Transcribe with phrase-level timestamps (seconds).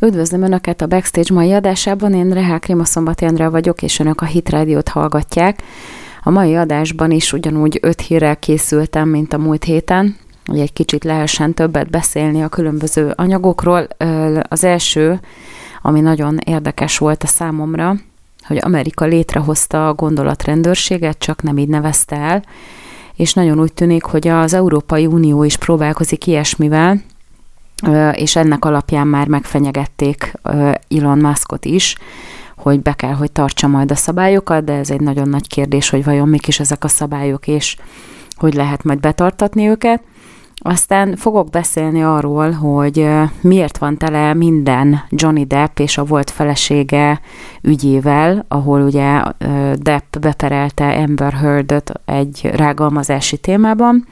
[0.00, 4.24] Üdvözlöm Önöket a Backstage mai adásában, én Rehák Rima Szombati Andrea vagyok, és Önök a
[4.24, 5.62] Hit Rádiót hallgatják.
[6.22, 10.16] A mai adásban is ugyanúgy öt hírrel készültem, mint a múlt héten,
[10.46, 13.86] hogy egy kicsit lehessen többet beszélni a különböző anyagokról.
[14.48, 15.20] Az első,
[15.82, 17.94] ami nagyon érdekes volt a számomra,
[18.46, 22.42] hogy Amerika létrehozta a gondolatrendőrséget, csak nem így nevezte el,
[23.14, 27.00] és nagyon úgy tűnik, hogy az Európai Unió is próbálkozik ilyesmivel,
[28.12, 30.32] és ennek alapján már megfenyegették
[30.88, 31.96] Elon Muskot is,
[32.56, 36.04] hogy be kell, hogy tartsa majd a szabályokat, de ez egy nagyon nagy kérdés, hogy
[36.04, 37.76] vajon mik is ezek a szabályok, és
[38.36, 40.02] hogy lehet majd betartatni őket.
[40.60, 43.08] Aztán fogok beszélni arról, hogy
[43.40, 47.20] miért van tele minden Johnny Depp és a volt felesége
[47.62, 49.22] ügyével, ahol ugye
[49.74, 54.06] Depp beperelte Amber Heardot egy rágalmazási témában,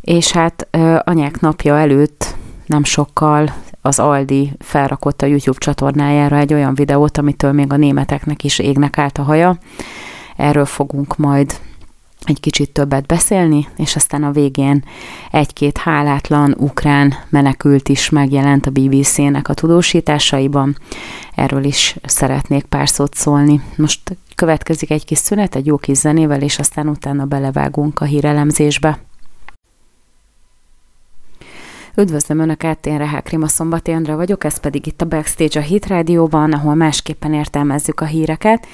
[0.00, 0.68] és hát
[1.04, 7.52] anyák napja előtt nem sokkal az Aldi felrakott a YouTube csatornájára egy olyan videót, amitől
[7.52, 9.58] még a németeknek is égnek állt a haja.
[10.36, 11.60] Erről fogunk majd
[12.24, 14.84] egy kicsit többet beszélni, és aztán a végén
[15.30, 20.76] egy-két hálátlan ukrán menekült is megjelent a BBC-nek a tudósításaiban.
[21.34, 23.62] Erről is szeretnék pár szót szólni.
[23.76, 28.98] Most következik egy kis szünet, egy jó kis zenével, és aztán utána belevágunk a hírelemzésbe.
[31.96, 35.86] Üdvözlöm Önöket, én Rehák Rima Szombati Andra vagyok, ez pedig itt a Backstage a Hit
[35.86, 38.66] Rádióban, ahol másképpen értelmezzük a híreket,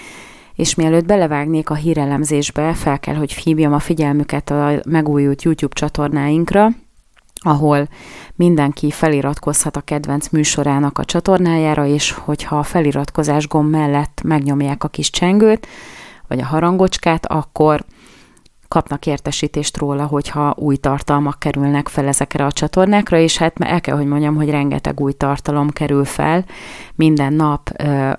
[0.55, 6.69] és mielőtt belevágnék a hírelemzésbe, fel kell, hogy hívjam a figyelmüket a megújult YouTube csatornáinkra,
[7.35, 7.89] ahol
[8.35, 14.89] mindenki feliratkozhat a kedvenc műsorának a csatornájára, és hogyha a feliratkozás gomb mellett megnyomják a
[14.89, 15.67] kis csengőt,
[16.29, 17.85] vagy a harangocskát, akkor
[18.69, 23.97] kapnak értesítést róla, hogyha új tartalmak kerülnek fel ezekre a csatornákra, és hát el kell,
[23.97, 26.45] hogy mondjam, hogy rengeteg új tartalom kerül fel.
[26.95, 27.71] Minden nap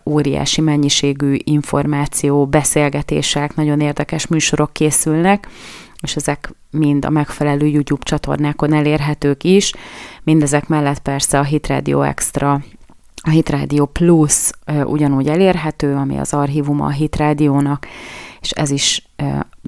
[0.05, 5.47] óriási mennyiségű információ, beszélgetések, nagyon érdekes műsorok készülnek,
[6.01, 9.73] és ezek mind a megfelelő YouTube csatornákon elérhetők is.
[10.23, 12.61] Mindezek mellett persze a Hit Radio Extra
[13.23, 14.49] a Hit Radio Plus
[14.83, 17.87] ugyanúgy elérhető, ami az archívuma a Hit Rádiónak,
[18.41, 19.07] és ez is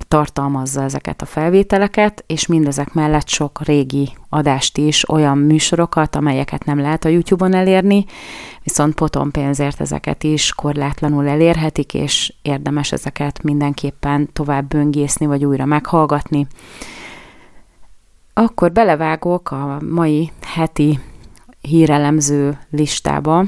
[0.08, 6.80] tartalmazza ezeket a felvételeket, és mindezek mellett sok régi adást is, olyan műsorokat, amelyeket nem
[6.80, 8.06] lehet a YouTube-on elérni,
[8.64, 15.66] viszont potom pénzért ezeket is korlátlanul elérhetik, és érdemes ezeket mindenképpen tovább böngészni, vagy újra
[15.66, 16.48] meghallgatni.
[18.34, 21.00] Akkor belevágok a mai heti
[21.62, 23.46] hírelemző listába,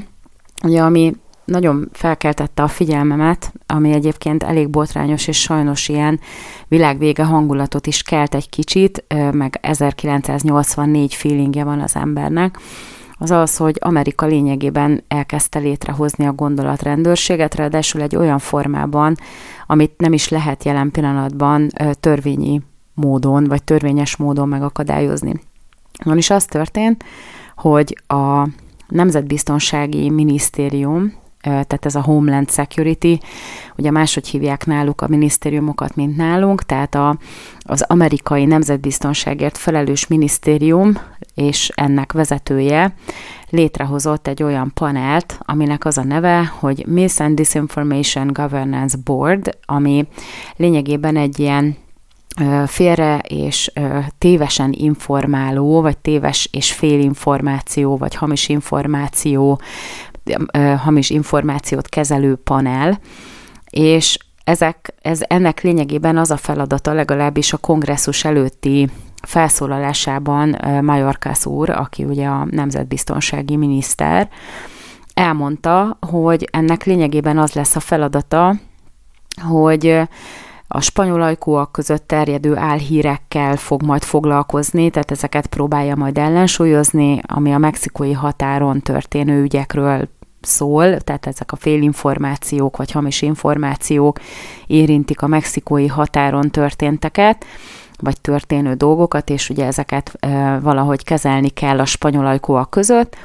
[0.64, 6.20] ugye, ami nagyon felkeltette a figyelmemet, ami egyébként elég botrányos és sajnos ilyen
[6.68, 12.58] világvége hangulatot is kelt egy kicsit, meg 1984 feelingje van az embernek,
[13.18, 19.14] az az, hogy Amerika lényegében elkezdte létrehozni a gondolatrendőrséget, ráadásul egy olyan formában,
[19.66, 21.68] amit nem is lehet jelen pillanatban
[22.00, 22.62] törvényi
[22.94, 25.40] módon, vagy törvényes módon megakadályozni.
[26.04, 27.04] Van is az történt,
[27.56, 28.48] hogy a
[28.88, 31.12] Nemzetbiztonsági Minisztérium
[31.44, 33.18] tehát ez a Homeland Security,
[33.76, 37.16] ugye máshogy hívják náluk a minisztériumokat, mint nálunk, tehát a,
[37.60, 40.98] az amerikai nemzetbiztonságért felelős minisztérium
[41.34, 42.94] és ennek vezetője
[43.50, 50.06] létrehozott egy olyan panelt, aminek az a neve, hogy Miss and Disinformation Governance Board, ami
[50.56, 51.76] lényegében egy ilyen
[52.66, 53.70] félre és
[54.18, 59.60] tévesen informáló, vagy téves és félinformáció, vagy hamis információ
[60.76, 62.98] hamis információt kezelő panel,
[63.70, 68.88] és ezek, ez, ennek lényegében az a feladata legalábbis a kongresszus előtti
[69.22, 74.28] felszólalásában Majorkász úr, aki ugye a nemzetbiztonsági miniszter,
[75.14, 78.54] elmondta, hogy ennek lényegében az lesz a feladata,
[79.42, 80.00] hogy
[80.68, 87.52] a spanyol ajkúak között terjedő álhírekkel fog majd foglalkozni, tehát ezeket próbálja majd ellensúlyozni, ami
[87.52, 90.08] a mexikói határon történő ügyekről
[90.44, 94.20] szól, tehát ezek a félinformációk vagy hamis információk
[94.66, 97.44] érintik a mexikói határon történteket,
[97.98, 103.16] vagy történő dolgokat, és ugye ezeket e, valahogy kezelni kell a spanyol ajkúak között,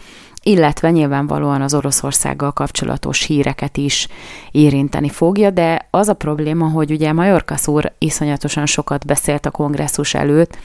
[0.44, 4.08] illetve nyilvánvalóan az Oroszországgal kapcsolatos híreket is
[4.52, 10.14] érinteni fogja, de az a probléma, hogy ugye Majorka úr iszonyatosan sokat beszélt a kongresszus
[10.14, 10.58] előtt,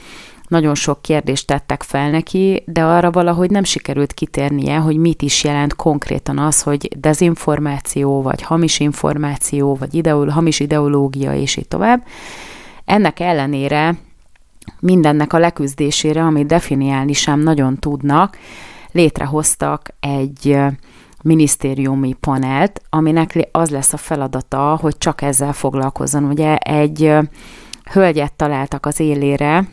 [0.47, 5.43] nagyon sok kérdést tettek fel neki, de arra valahogy nem sikerült kitérnie, hogy mit is
[5.43, 12.03] jelent konkrétan az, hogy dezinformáció, vagy hamis információ, vagy ideol, hamis ideológia, és így tovább.
[12.85, 13.95] Ennek ellenére
[14.79, 18.37] mindennek a leküzdésére, amit definiálni sem nagyon tudnak,
[18.91, 20.57] létrehoztak egy
[21.23, 26.23] minisztériumi panelt, aminek az lesz a feladata, hogy csak ezzel foglalkozzon.
[26.23, 27.13] Ugye egy
[27.91, 29.67] hölgyet találtak az élére,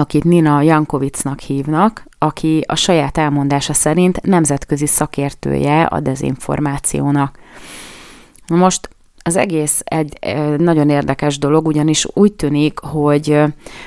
[0.00, 7.38] akit Nina Jankovicnak hívnak, aki a saját elmondása szerint nemzetközi szakértője a dezinformációnak.
[8.48, 8.88] Most
[9.22, 10.18] az egész egy
[10.58, 13.42] nagyon érdekes dolog, ugyanis úgy tűnik, hogy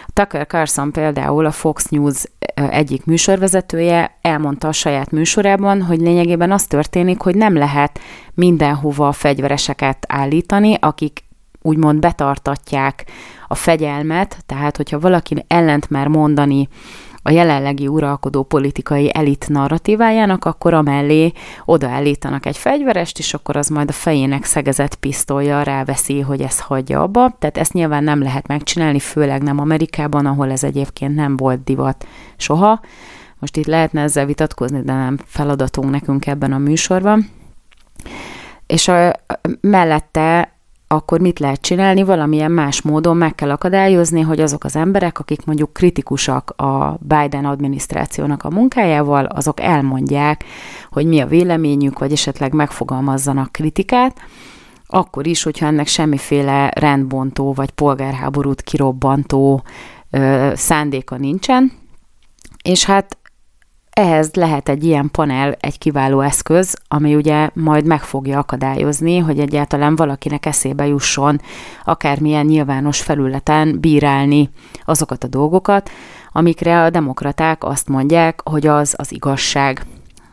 [0.07, 2.23] Tucker Carlson például a Fox News
[2.55, 7.99] egyik műsorvezetője elmondta a saját műsorában, hogy lényegében az történik, hogy nem lehet
[8.33, 11.23] mindenhova fegyvereseket állítani, akik
[11.63, 13.05] úgymond betartatják
[13.47, 16.67] a fegyelmet, tehát hogyha valaki ellent már mondani
[17.25, 21.31] a jelenlegi uralkodó politikai elit narratívájának, akkor amellé
[21.65, 27.01] odaállítanak egy fegyverest, és akkor az majd a fejének szegezett pisztolya ráveszi, hogy ezt hagyja
[27.01, 27.35] abba.
[27.39, 32.07] Tehát ezt nyilván nem lehet megcsinálni, főleg nem Amerikában, ahol ez egyébként nem volt divat
[32.37, 32.79] soha.
[33.39, 37.29] Most itt lehetne ezzel vitatkozni, de nem feladatunk nekünk ebben a műsorban.
[38.67, 39.13] És a,
[39.61, 40.52] mellette
[40.93, 42.03] akkor mit lehet csinálni?
[42.03, 47.45] Valamilyen más módon meg kell akadályozni, hogy azok az emberek, akik mondjuk kritikusak a Biden
[47.45, 50.43] adminisztrációnak a munkájával, azok elmondják,
[50.91, 54.17] hogy mi a véleményük, vagy esetleg megfogalmazzanak kritikát,
[54.85, 59.63] akkor is, hogyha ennek semmiféle rendbontó vagy polgárháborút kirobbantó
[60.09, 61.71] ö, szándéka nincsen.
[62.63, 63.17] És hát
[63.93, 69.39] ehhez lehet egy ilyen panel egy kiváló eszköz, ami ugye majd meg fogja akadályozni, hogy
[69.39, 71.41] egyáltalán valakinek eszébe jusson
[71.85, 74.49] akármilyen nyilvános felületen bírálni
[74.85, 75.89] azokat a dolgokat,
[76.31, 79.85] amikre a demokraták azt mondják, hogy az az igazság.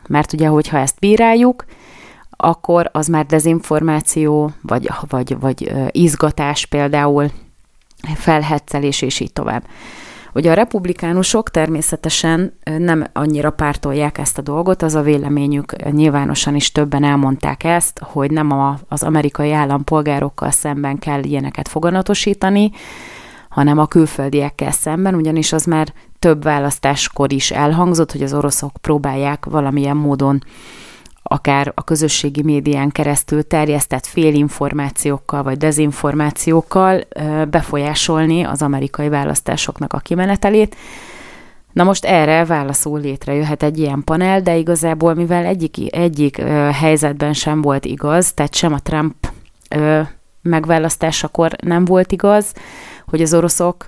[0.07, 1.65] Mert ugye, hogyha ezt bíráljuk,
[2.29, 7.31] akkor az már dezinformáció, vagy, vagy, vagy izgatás például,
[8.15, 9.63] felhetszelés és így tovább.
[10.33, 16.71] Ugye a republikánusok természetesen nem annyira pártolják ezt a dolgot, az a véleményük, nyilvánosan is
[16.71, 22.71] többen elmondták ezt, hogy nem a, az amerikai állampolgárokkal szemben kell ilyeneket foganatosítani,
[23.49, 29.45] hanem a külföldiekkel szemben, ugyanis az már több választáskor is elhangzott, hogy az oroszok próbálják
[29.45, 30.43] valamilyen módon
[31.23, 37.01] akár a közösségi médián keresztül terjesztett félinformációkkal vagy dezinformációkkal
[37.49, 40.75] befolyásolni az amerikai választásoknak a kimenetelét.
[41.71, 46.41] Na most erre válaszul létrejöhet egy ilyen panel, de igazából mivel egyik, egyik
[46.71, 49.31] helyzetben sem volt igaz, tehát sem a Trump
[50.41, 52.53] megválasztásakor nem volt igaz,
[53.05, 53.85] hogy az oroszok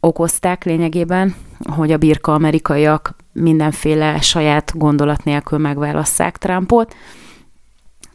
[0.00, 1.34] okozták lényegében,
[1.74, 6.94] hogy a birka amerikaiak mindenféle saját gondolat nélkül megválasszák Trumpot,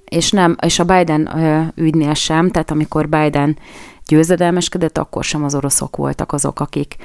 [0.05, 1.29] és, nem, és a Biden
[1.75, 3.57] ügynél sem, tehát amikor Biden
[4.07, 6.95] győzedelmeskedett, akkor sem az oroszok voltak azok, akik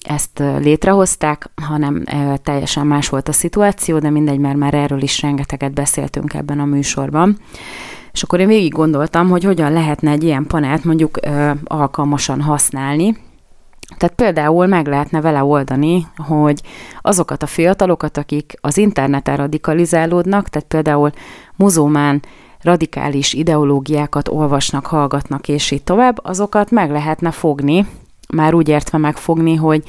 [0.00, 2.04] ezt létrehozták, hanem
[2.42, 6.64] teljesen más volt a szituáció, de mindegy, mert már erről is rengeteget beszéltünk ebben a
[6.64, 7.38] műsorban.
[8.12, 11.18] És akkor én végig gondoltam, hogy hogyan lehetne egy ilyen panelt mondjuk
[11.64, 13.16] alkalmasan használni,
[13.96, 16.60] tehát például meg lehetne vele oldani, hogy
[17.00, 21.10] azokat a fiatalokat, akik az interneten radikalizálódnak, tehát például
[21.56, 22.22] muzulmán
[22.62, 27.86] radikális ideológiákat olvasnak, hallgatnak, és így tovább, azokat meg lehetne fogni,
[28.28, 29.82] már úgy értve megfogni, hogy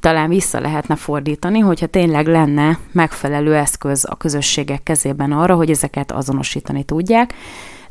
[0.00, 6.12] talán vissza lehetne fordítani, hogyha tényleg lenne megfelelő eszköz a közösségek kezében arra, hogy ezeket
[6.12, 7.34] azonosítani tudják.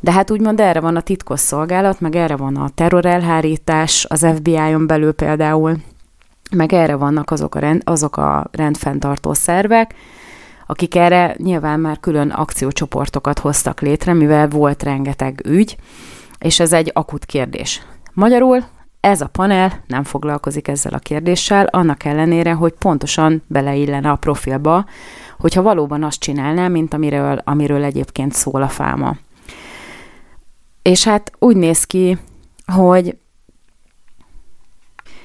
[0.00, 4.86] De hát úgymond erre van a titkos szolgálat, meg erre van a terrorelhárítás az FBI-on
[4.86, 5.76] belül például,
[6.50, 9.94] meg erre vannak azok a, rend, azok a rendfenntartó szervek,
[10.66, 15.76] akik erre nyilván már külön akciócsoportokat hoztak létre, mivel volt rengeteg ügy,
[16.38, 17.82] és ez egy akut kérdés.
[18.12, 18.64] Magyarul
[19.00, 24.84] ez a panel nem foglalkozik ezzel a kérdéssel, annak ellenére, hogy pontosan beleillene a profilba,
[25.38, 29.16] hogyha valóban azt csinálná, mint amiről, amiről egyébként szól a fáma.
[30.88, 32.18] És hát úgy néz ki,
[32.72, 33.16] hogy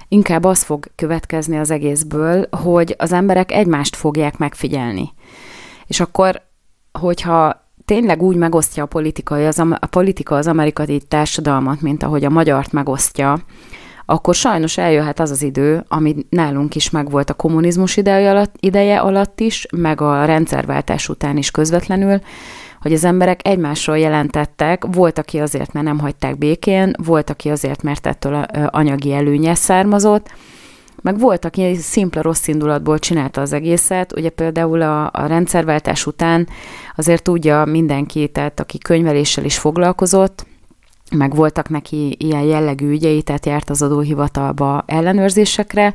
[0.08, 5.14] inkább az fog következni az egészből, hogy az emberek egymást fogják megfigyelni.
[5.88, 6.42] És akkor,
[6.92, 12.30] hogyha tényleg úgy megosztja a, politikai, az, a politika az amerikai társadalmat, mint ahogy a
[12.30, 13.40] magyart megosztja,
[14.06, 19.00] akkor sajnos eljöhet az az idő, ami nálunk is megvolt a kommunizmus ideje alatt, ideje
[19.00, 22.20] alatt is, meg a rendszerváltás után is közvetlenül,
[22.82, 27.84] hogy az emberek egymásról jelentettek, volt, aki azért, mert nem hagyták békén, volt, aki azért,
[27.84, 28.34] mert ettől
[28.68, 30.32] anyagi előnye származott,
[31.02, 36.48] meg volt, aki szimpla rossz indulatból csinálta az egészet, ugye például a, a rendszerváltás után
[36.96, 40.46] azért tudja mindenki, tehát aki könyveléssel is foglalkozott,
[41.14, 45.94] meg voltak neki ilyen jellegű ügyei, tehát járt az adóhivatalba ellenőrzésekre,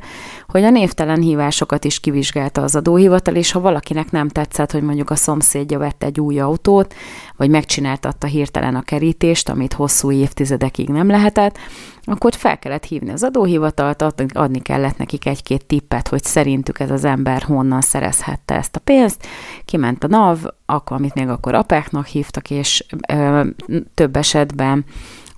[0.49, 5.09] hogy a névtelen hívásokat is kivizsgálta az adóhivatal, és ha valakinek nem tetszett, hogy mondjuk
[5.09, 6.93] a szomszédja vette egy új autót,
[7.37, 11.57] vagy megcsináltatta hirtelen a kerítést, amit hosszú évtizedekig nem lehetett,
[12.03, 14.03] akkor fel kellett hívni az adóhivatalt,
[14.33, 19.27] adni kellett nekik egy-két tippet, hogy szerintük ez az ember honnan szerezhette ezt a pénzt.
[19.65, 23.45] Kiment a NAV, akkor, amit még akkor apáknak hívtak, és ö,
[23.93, 24.85] több esetben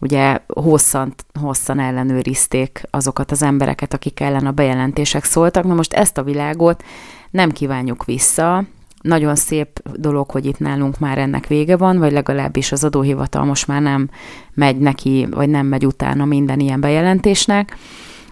[0.02, 5.64] ugye hosszan, hosszan ellenőrizték azokat az embereket, akik ellen a bejelentések szóltak.
[5.64, 6.84] Na most ezt a világot
[7.32, 8.64] nem kívánjuk vissza,
[9.02, 13.68] nagyon szép dolog, hogy itt nálunk már ennek vége van, vagy legalábbis az adóhivatal most
[13.68, 14.10] már nem
[14.54, 17.78] megy neki, vagy nem megy utána minden ilyen bejelentésnek,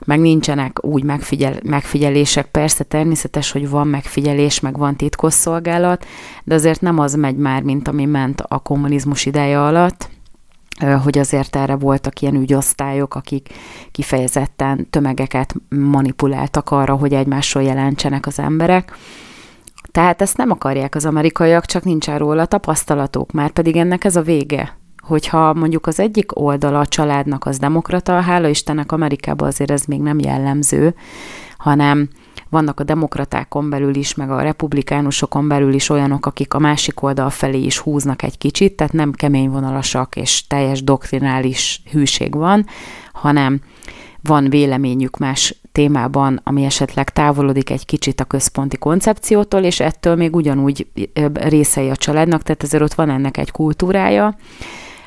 [0.05, 2.45] meg nincsenek úgy megfigyel, megfigyelések.
[2.45, 6.05] Persze természetes, hogy van megfigyelés, meg van titkosszolgálat,
[6.43, 10.09] de azért nem az megy már, mint ami ment a kommunizmus ideje alatt,
[11.03, 13.49] hogy azért erre voltak ilyen ügyosztályok, akik
[13.91, 18.97] kifejezetten tömegeket manipuláltak arra, hogy egymásról jelentsenek az emberek.
[19.91, 24.21] Tehát ezt nem akarják az amerikaiak, csak nincs róla tapasztalatok, már pedig ennek ez a
[24.21, 24.77] vége.
[24.97, 30.01] Hogyha mondjuk az egyik oldala a családnak az demokrata, hála Istennek Amerikában azért ez még
[30.01, 30.95] nem jellemző,
[31.57, 32.09] hanem
[32.49, 37.29] vannak a demokratákon belül is, meg a republikánusokon belül is olyanok, akik a másik oldal
[37.29, 42.65] felé is húznak egy kicsit, tehát nem kemény vonalasak és teljes doktrinális hűség van,
[43.13, 43.61] hanem
[44.21, 50.35] van véleményük más témában, ami esetleg távolodik egy kicsit a központi koncepciótól, és ettől még
[50.35, 50.87] ugyanúgy
[51.33, 54.35] részei a családnak, tehát ezért ott van ennek egy kultúrája.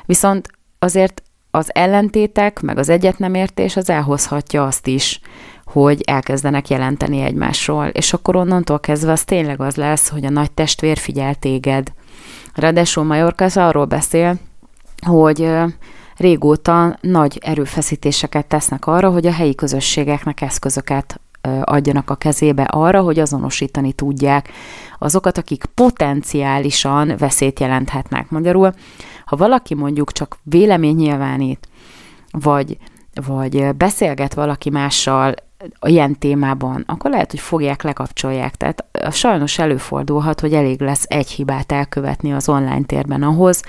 [0.05, 5.19] Viszont azért az ellentétek, meg az egyetnemértés az elhozhatja azt is,
[5.73, 10.51] hogy elkezdenek jelenteni egymásról, és akkor onnantól kezdve az tényleg az lesz, hogy a nagy
[10.51, 11.87] testvér figyel téged.
[12.53, 14.35] Ráadásul Majorka arról beszél,
[15.05, 15.49] hogy
[16.17, 21.19] régóta nagy erőfeszítéseket tesznek arra, hogy a helyi közösségeknek eszközöket
[21.63, 24.49] adjanak a kezébe arra, hogy azonosítani tudják
[24.99, 28.29] azokat, akik potenciálisan veszélyt jelenthetnek.
[28.29, 28.73] Magyarul,
[29.25, 31.67] ha valaki mondjuk csak vélemény nyilvánít,
[32.31, 32.77] vagy,
[33.25, 35.33] vagy beszélget valaki mással
[35.81, 38.55] ilyen témában, akkor lehet, hogy fogják, lekapcsolják.
[38.55, 43.63] Tehát sajnos előfordulhat, hogy elég lesz egy hibát elkövetni az online térben ahhoz,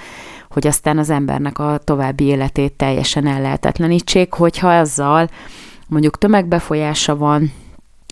[0.51, 5.31] hogy aztán az embernek a további életét teljesen ellehetetlenítsék, hogyha ezzel
[5.89, 7.53] mondjuk tömegbefolyása van,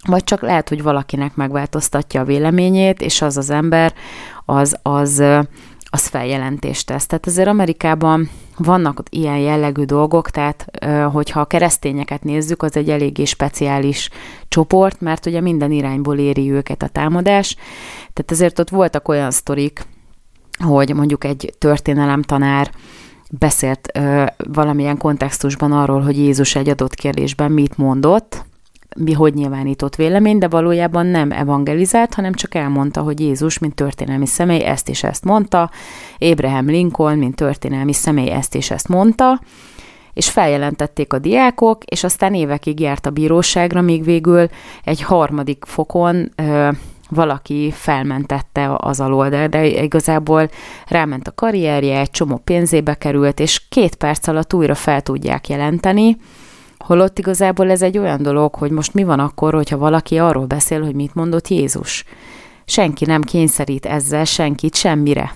[0.07, 3.93] vagy csak lehet, hogy valakinek megváltoztatja a véleményét, és az az ember,
[4.45, 5.23] az, az,
[5.95, 7.07] az feljelentést tesz.
[7.07, 10.67] Tehát azért Amerikában vannak ilyen jellegű dolgok, tehát
[11.13, 14.11] hogyha a keresztényeket nézzük, az egy eléggé speciális
[14.49, 17.55] csoport, mert ugye minden irányból éri őket a támadás.
[18.13, 19.87] Tehát ezért ott voltak olyan sztorik,
[20.59, 22.71] hogy mondjuk egy történelemtanár
[23.31, 28.45] beszélt ö, valamilyen kontextusban arról, hogy Jézus egy adott kérdésben mit mondott,
[28.97, 34.27] mi hogy nyilvánított vélemény, de valójában nem evangelizált, hanem csak elmondta, hogy Jézus, mint történelmi
[34.27, 35.71] személy, ezt és ezt mondta,
[36.19, 39.41] Abraham Lincoln, mint történelmi személy, ezt és ezt mondta,
[40.13, 44.49] és feljelentették a diákok, és aztán évekig járt a bíróságra, míg végül
[44.85, 46.69] egy harmadik fokon ö,
[47.09, 50.51] valaki felmentette az alól, de, de igazából
[50.87, 56.17] ráment a karrierje, egy csomó pénzébe került, és két perc alatt újra fel tudják jelenteni,
[56.83, 60.83] holott igazából ez egy olyan dolog, hogy most mi van akkor, hogyha valaki arról beszél,
[60.83, 62.05] hogy mit mondott Jézus.
[62.65, 65.35] Senki nem kényszerít ezzel senkit semmire.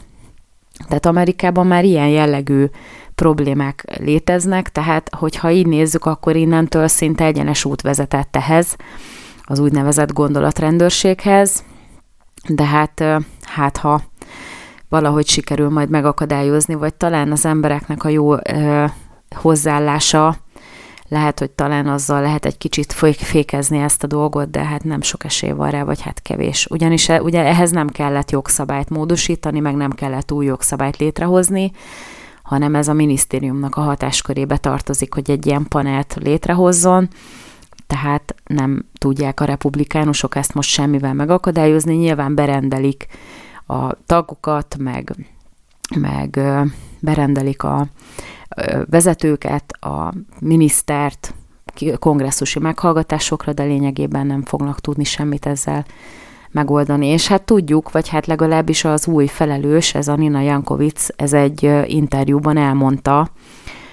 [0.89, 2.65] Tehát Amerikában már ilyen jellegű
[3.15, 8.77] problémák léteznek, tehát hogyha így nézzük, akkor innentől szinte egyenes út vezetett ehhez,
[9.45, 11.65] az úgynevezett gondolatrendőrséghez,
[12.49, 13.05] de hát,
[13.43, 14.03] hát ha
[14.89, 18.85] valahogy sikerül majd megakadályozni, vagy talán az embereknek a jó ö,
[19.37, 20.37] hozzáállása,
[21.09, 25.25] lehet, hogy talán azzal lehet egy kicsit fékezni ezt a dolgot, de hát nem sok
[25.25, 26.67] esély van rá, vagy hát kevés.
[26.71, 31.73] Ugyanis ugye ehhez nem kellett jogszabályt módosítani, meg nem kellett új jogszabályt létrehozni,
[32.43, 37.09] hanem ez a minisztériumnak a hatáskörébe tartozik, hogy egy ilyen panelt létrehozzon,
[37.87, 43.07] tehát nem tudják a republikánusok ezt most semmivel megakadályozni, nyilván berendelik
[43.67, 45.17] a tagokat, meg,
[45.97, 46.41] meg
[47.01, 47.87] berendelik a
[48.91, 51.35] vezetőket, a minisztert,
[51.99, 55.85] kongresszusi meghallgatásokra, de lényegében nem fognak tudni semmit ezzel
[56.51, 57.07] megoldani.
[57.07, 61.71] És hát tudjuk, vagy hát legalábbis az új felelős, ez a Nina Jankovic, ez egy
[61.87, 63.31] interjúban elmondta,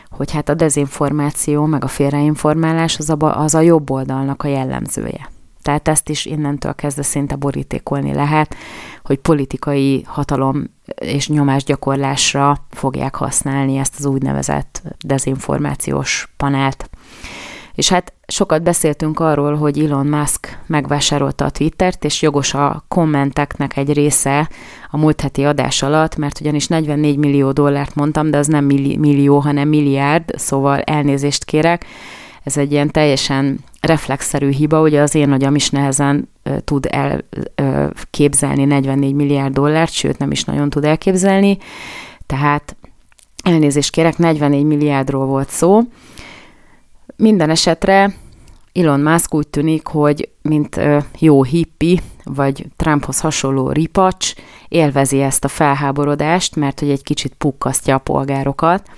[0.10, 5.33] hogy hát a dezinformáció, meg a félreinformálás az a, az a jobb oldalnak a jellemzője.
[5.63, 8.55] Tehát ezt is innentől kezdve szinte borítékolni lehet,
[9.03, 10.63] hogy politikai hatalom
[10.96, 16.89] és nyomásgyakorlásra fogják használni ezt az úgynevezett dezinformációs panelt.
[17.75, 23.77] És hát sokat beszéltünk arról, hogy Elon Musk megvásárolta a Twittert, és jogos a kommenteknek
[23.77, 24.50] egy része
[24.91, 29.38] a múlt heti adás alatt, mert ugyanis 44 millió dollárt mondtam, de az nem millió,
[29.38, 31.86] hanem milliárd, szóval elnézést kérek.
[32.43, 36.30] Ez egy ilyen teljesen reflexzerű hiba, ugye az én agyam is nehezen
[36.63, 36.88] tud
[37.56, 41.58] elképzelni 44 milliárd dollárt, sőt nem is nagyon tud elképzelni,
[42.25, 42.75] tehát
[43.44, 45.82] elnézést kérek, 44 milliárdról volt szó,
[47.16, 48.16] minden esetre
[48.74, 50.80] Elon Musk úgy tűnik, hogy mint
[51.20, 54.34] jó hippi, vagy Trumphoz hasonló ripacs,
[54.68, 58.90] élvezi ezt a felháborodást, mert hogy egy kicsit pukkasztja a polgárokat,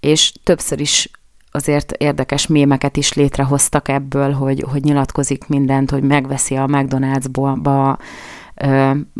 [0.00, 1.10] és többször is
[1.50, 7.98] azért érdekes mémeket is létrehoztak ebből, hogy, hogy nyilatkozik mindent, hogy megveszi a McDonald's-ba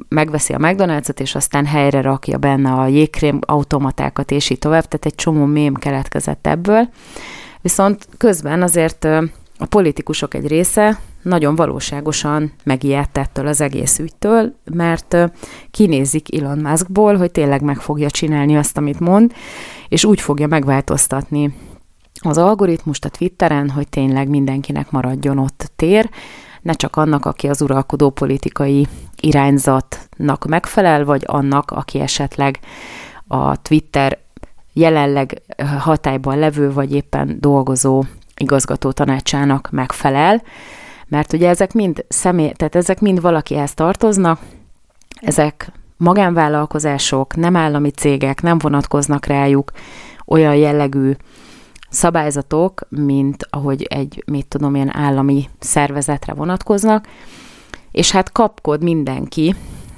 [0.09, 5.07] megveszi a McDonald's-ot, és aztán helyre rakja benne a jégkrém automatákat, és így tovább, tehát
[5.07, 6.89] egy csomó mém keletkezett ebből.
[7.61, 9.05] Viszont közben azért
[9.59, 15.17] a politikusok egy része nagyon valóságosan megijedt ettől az egész ügytől, mert
[15.71, 19.33] kinézik Elon Muskból, hogy tényleg meg fogja csinálni azt, amit mond,
[19.89, 21.55] és úgy fogja megváltoztatni
[22.21, 26.11] az algoritmust a Twitteren, hogy tényleg mindenkinek maradjon ott tér,
[26.63, 28.87] ne csak annak, aki az uralkodó politikai
[29.21, 32.59] irányzatnak megfelel, vagy annak, aki esetleg
[33.27, 34.19] a Twitter
[34.73, 35.43] jelenleg
[35.79, 38.05] hatályban levő vagy éppen dolgozó
[38.37, 40.43] igazgató tanácsának megfelel,
[41.09, 44.41] mert ugye ezek mind személy, tehát ezek mind valakihez tartoznak,
[45.21, 49.73] ezek magánvállalkozások, nem állami cégek, nem vonatkoznak rájuk
[50.27, 51.13] olyan jellegű
[51.91, 57.07] szabályzatok, mint ahogy egy, mit tudom én, állami szervezetre vonatkoznak,
[57.91, 59.55] és hát kapkod mindenki,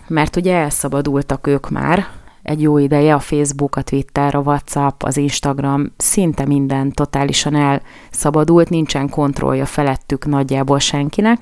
[0.09, 2.07] mert ugye elszabadultak ők már.
[2.43, 8.69] Egy jó ideje a Facebook, a Twitter, a WhatsApp, az Instagram, szinte minden totálisan elszabadult,
[8.69, 11.41] nincsen kontrollja felettük nagyjából senkinek,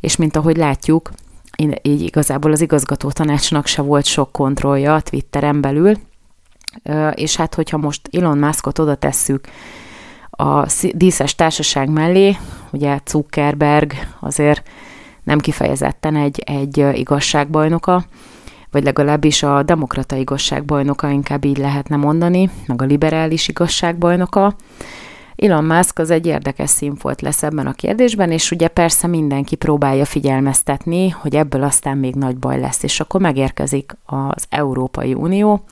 [0.00, 1.10] és mint ahogy látjuk,
[1.82, 5.96] így igazából az igazgató tanácsnak se volt sok kontrollja a Twitteren belül,
[7.14, 9.48] és hát hogyha most Elon Muskot oda tesszük
[10.30, 12.36] a díszes társaság mellé,
[12.72, 14.68] ugye Zuckerberg azért
[15.22, 18.04] nem kifejezetten egy, egy igazságbajnoka,
[18.70, 24.54] vagy legalábbis a demokrata igazságbajnoka, inkább így lehetne mondani, meg a liberális igazságbajnoka.
[25.36, 30.04] Elon Musk az egy érdekes színfolt lesz ebben a kérdésben, és ugye persze mindenki próbálja
[30.04, 35.64] figyelmeztetni, hogy ebből aztán még nagy baj lesz, és akkor megérkezik az Európai Unió,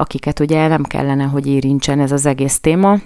[0.00, 2.98] akiket ugye nem kellene, hogy érintsen ez az egész téma,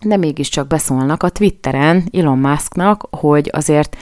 [0.00, 3.96] de mégiscsak beszólnak a Twitteren Elon Musknak, hogy azért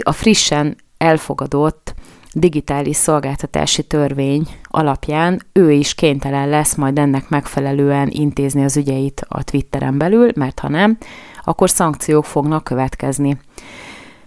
[0.00, 1.94] a frissen elfogadott
[2.32, 9.44] digitális szolgáltatási törvény alapján ő is kénytelen lesz majd ennek megfelelően intézni az ügyeit a
[9.44, 10.98] Twitteren belül, mert ha nem,
[11.44, 13.38] akkor szankciók fognak következni.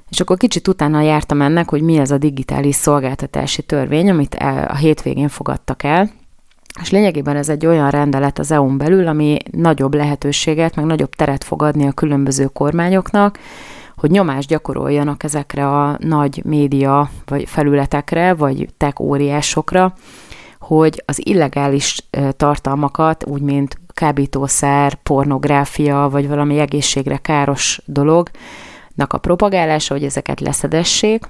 [0.09, 4.35] És akkor kicsit utána jártam ennek, hogy mi ez a digitális szolgáltatási törvény, amit
[4.67, 6.11] a hétvégén fogadtak el,
[6.81, 11.43] és lényegében ez egy olyan rendelet az EU-n belül, ami nagyobb lehetőséget, meg nagyobb teret
[11.43, 13.39] fog adni a különböző kormányoknak,
[13.95, 19.93] hogy nyomást gyakoroljanak ezekre a nagy média vagy felületekre, vagy tech óriásokra,
[20.59, 22.07] hogy az illegális
[22.37, 31.25] tartalmakat, úgy mint kábítószer, pornográfia, vagy valami egészségre káros dolognak a propagálása, hogy ezeket leszedessék,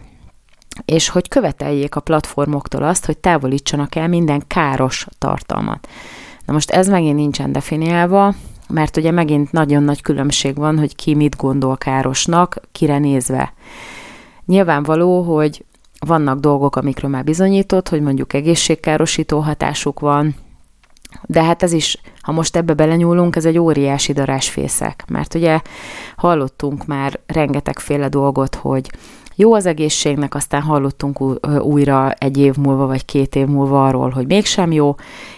[0.85, 5.87] és hogy követeljék a platformoktól azt, hogy távolítsanak el minden káros tartalmat.
[6.45, 8.33] Na most ez megint nincsen definiálva,
[8.69, 13.53] mert ugye megint nagyon nagy különbség van, hogy ki mit gondol károsnak, kire nézve.
[14.45, 15.65] Nyilvánvaló, hogy
[15.99, 20.35] vannak dolgok, amikről már bizonyított, hogy mondjuk egészségkárosító hatásuk van,
[21.25, 25.59] de hát ez is, ha most ebbe belenyúlunk, ez egy óriási darásfészek, mert ugye
[26.15, 28.91] hallottunk már rengetegféle dolgot, hogy
[29.35, 31.21] jó az egészségnek, aztán hallottunk
[31.61, 34.95] újra egy év múlva, vagy két év múlva arról, hogy mégsem jó,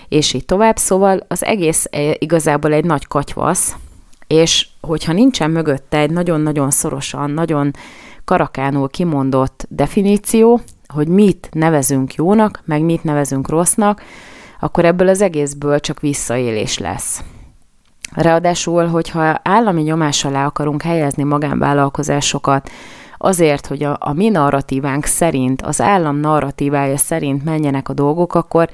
[0.08, 0.78] és így tovább.
[0.78, 3.76] Szóval az egész igazából egy nagy katyvasz,
[4.28, 7.72] és hogyha nincsen mögötte egy nagyon-nagyon szorosan, nagyon
[8.24, 14.02] karakánul kimondott definíció, hogy mit nevezünk jónak, meg mit nevezünk rossznak,
[14.60, 17.24] akkor ebből az egészből csak visszaélés lesz.
[18.12, 22.70] Ráadásul, hogyha állami nyomás alá akarunk helyezni magánvállalkozásokat,
[23.18, 28.70] azért, hogy a, a mi narratívánk szerint, az állam narratívája szerint menjenek a dolgok, akkor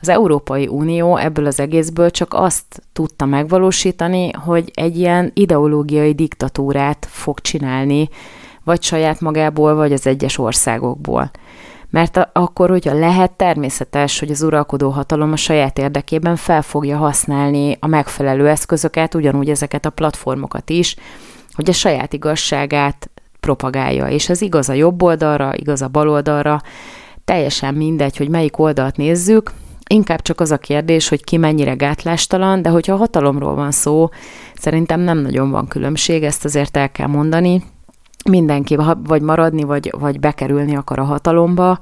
[0.00, 7.06] az Európai Unió ebből az egészből csak azt tudta megvalósítani, hogy egy ilyen ideológiai diktatúrát
[7.10, 8.08] fog csinálni,
[8.64, 11.30] vagy saját magából, vagy az egyes országokból.
[11.90, 16.96] Mert a, akkor, hogyha lehet természetes, hogy az uralkodó hatalom a saját érdekében fel fogja
[16.96, 20.96] használni a megfelelő eszközöket, ugyanúgy ezeket a platformokat is,
[21.52, 23.10] hogy a saját igazságát
[23.46, 24.06] propagálja.
[24.06, 26.62] És ez igaz a jobb oldalra, igaz a bal oldalra,
[27.24, 29.52] teljesen mindegy, hogy melyik oldalt nézzük,
[29.88, 34.08] Inkább csak az a kérdés, hogy ki mennyire gátlástalan, de hogyha a hatalomról van szó,
[34.54, 37.62] szerintem nem nagyon van különbség, ezt azért el kell mondani.
[38.30, 41.78] Mindenki vagy maradni, vagy, vagy bekerülni akar a hatalomba,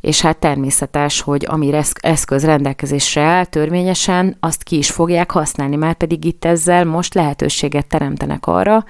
[0.00, 5.94] és hát természetes, hogy ami eszköz rendelkezésre áll törvényesen, azt ki is fogják használni, már
[5.94, 8.84] pedig itt ezzel most lehetőséget teremtenek arra,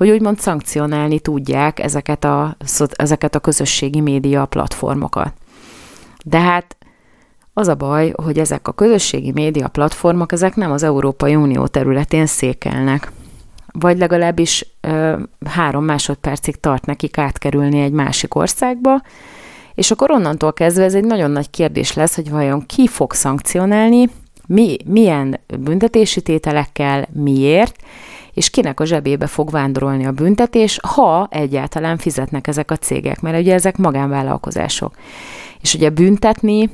[0.00, 2.56] hogy úgymond szankcionálni tudják ezeket a,
[2.96, 5.32] ezeket a közösségi média platformokat.
[6.24, 6.76] De hát
[7.54, 12.26] az a baj, hogy ezek a közösségi média platformok, ezek nem az Európai Unió területén
[12.26, 13.12] székelnek.
[13.72, 19.02] Vagy legalábbis ö, három másodpercig tart nekik átkerülni egy másik országba,
[19.74, 24.08] és akkor onnantól kezdve ez egy nagyon nagy kérdés lesz, hogy vajon ki fog szankcionálni,
[24.46, 27.76] mi, milyen büntetési tételekkel, miért,
[28.32, 33.38] és kinek a zsebébe fog vándorolni a büntetés, ha egyáltalán fizetnek ezek a cégek, mert
[33.38, 34.94] ugye ezek magánvállalkozások.
[35.60, 36.70] És ugye büntetni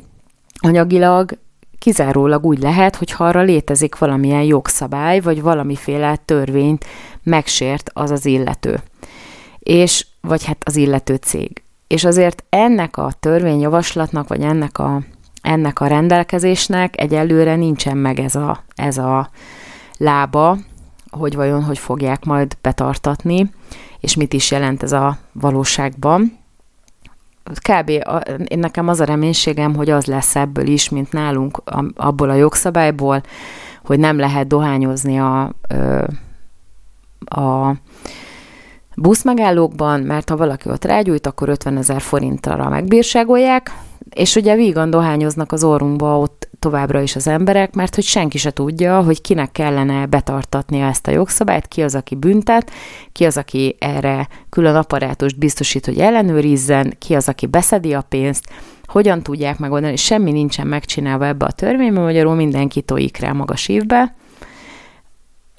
[0.61, 1.39] anyagilag
[1.79, 6.85] kizárólag úgy lehet, hogy arra létezik valamilyen jogszabály, vagy valamiféle törvényt
[7.23, 8.81] megsért az az illető.
[9.59, 11.63] És, vagy hát az illető cég.
[11.87, 15.03] És azért ennek a törvényjavaslatnak, vagy ennek a,
[15.43, 19.31] ennek a rendelkezésnek egyelőre nincsen meg ez a, ez a
[19.97, 20.59] lába,
[21.11, 23.51] hogy vajon hogy fogják majd betartatni,
[24.01, 26.39] és mit is jelent ez a valóságban
[27.55, 27.91] kb.
[28.05, 28.17] A,
[28.49, 31.63] én nekem az a reménységem, hogy az lesz ebből is, mint nálunk
[31.95, 33.23] abból a jogszabályból,
[33.85, 35.53] hogy nem lehet dohányozni a,
[37.25, 37.75] a
[38.97, 43.79] buszmegállókban, mert ha valaki ott rágyújt, akkor 50 ezer forintra megbírságolják,
[44.17, 48.51] és ugye vígan dohányoznak az orrunkba ott továbbra is az emberek, mert hogy senki se
[48.51, 52.71] tudja, hogy kinek kellene betartatnia ezt a jogszabályt, ki az, aki büntet,
[53.13, 58.45] ki az, aki erre külön apparátust biztosít, hogy ellenőrizzen, ki az, aki beszedi a pénzt,
[58.87, 64.15] hogyan tudják megoldani, semmi nincsen megcsinálva ebbe a törvénybe, magyarul mindenki tojik rá magas évbe,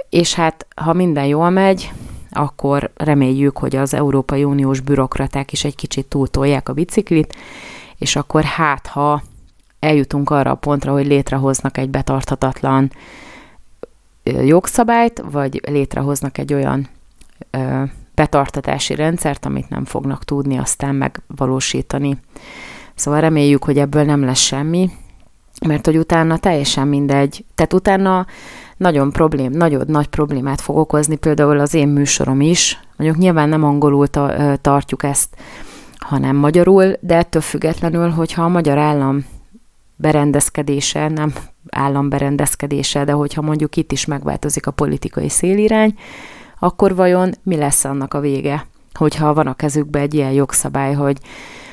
[0.10, 1.92] és hát ha minden jól megy,
[2.32, 7.36] akkor reméljük, hogy az Európai Uniós bürokraták is egy kicsit túltolják a biciklit,
[7.98, 9.22] és akkor hát, ha
[9.80, 12.92] eljutunk arra a pontra, hogy létrehoznak egy betarthatatlan
[14.24, 16.88] jogszabályt, vagy létrehoznak egy olyan
[17.52, 17.84] ö,
[18.16, 22.18] betartatási rendszert, amit nem fognak tudni aztán megvalósítani.
[22.96, 24.90] Szóval reméljük, hogy ebből nem lesz semmi,
[25.66, 27.46] mert hogy utána teljesen mindegy.
[27.56, 28.26] Tehát utána
[28.78, 32.80] nagyon problém, nagyon nagy problémát fog okozni például az én műsorom is.
[32.98, 35.36] Mondjuk nyilván nem angolul ta, tartjuk ezt,
[36.00, 39.26] hanem magyarul, de ettől függetlenül, hogyha a magyar állam
[39.96, 41.34] berendezkedése, nem
[41.70, 45.98] állam berendezkedése, de hogyha mondjuk itt is megváltozik a politikai szélirány,
[46.60, 51.18] akkor vajon mi lesz annak a vége, hogyha van a kezükbe egy ilyen jogszabály, hogy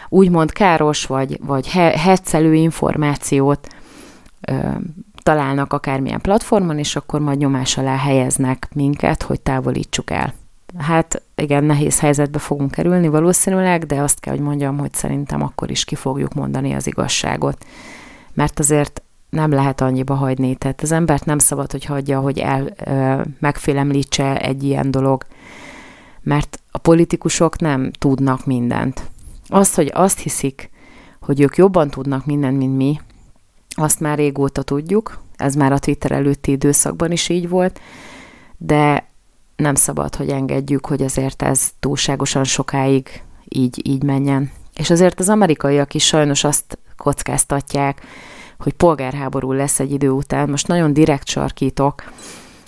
[0.09, 3.69] úgymond káros vagy, vagy hetszelő információt
[4.41, 4.55] ö,
[5.23, 10.35] találnak akármilyen platformon, és akkor majd nyomás alá helyeznek minket, hogy távolítsuk el.
[10.79, 15.71] Hát igen, nehéz helyzetbe fogunk kerülni valószínűleg, de azt kell, hogy mondjam, hogy szerintem akkor
[15.71, 17.65] is ki fogjuk mondani az igazságot.
[18.33, 20.55] Mert azért nem lehet annyiba hagyni.
[20.55, 25.25] Tehát az embert nem szabad, hogy hagyja, hogy el ö, megfélemlítse egy ilyen dolog.
[26.23, 29.11] Mert a politikusok nem tudnak mindent.
[29.47, 30.71] Azt, hogy azt hiszik,
[31.21, 33.01] hogy ők jobban tudnak mindent, mint mi,
[33.69, 37.81] azt már régóta tudjuk, ez már a Twitter előtti időszakban is így volt,
[38.57, 39.09] de
[39.57, 44.51] nem szabad, hogy engedjük, hogy azért ez túlságosan sokáig így, így menjen.
[44.77, 48.03] És azért az amerikaiak is sajnos azt kockáztatják,
[48.59, 50.49] hogy polgárháború lesz egy idő után.
[50.49, 52.13] Most nagyon direkt sarkítok,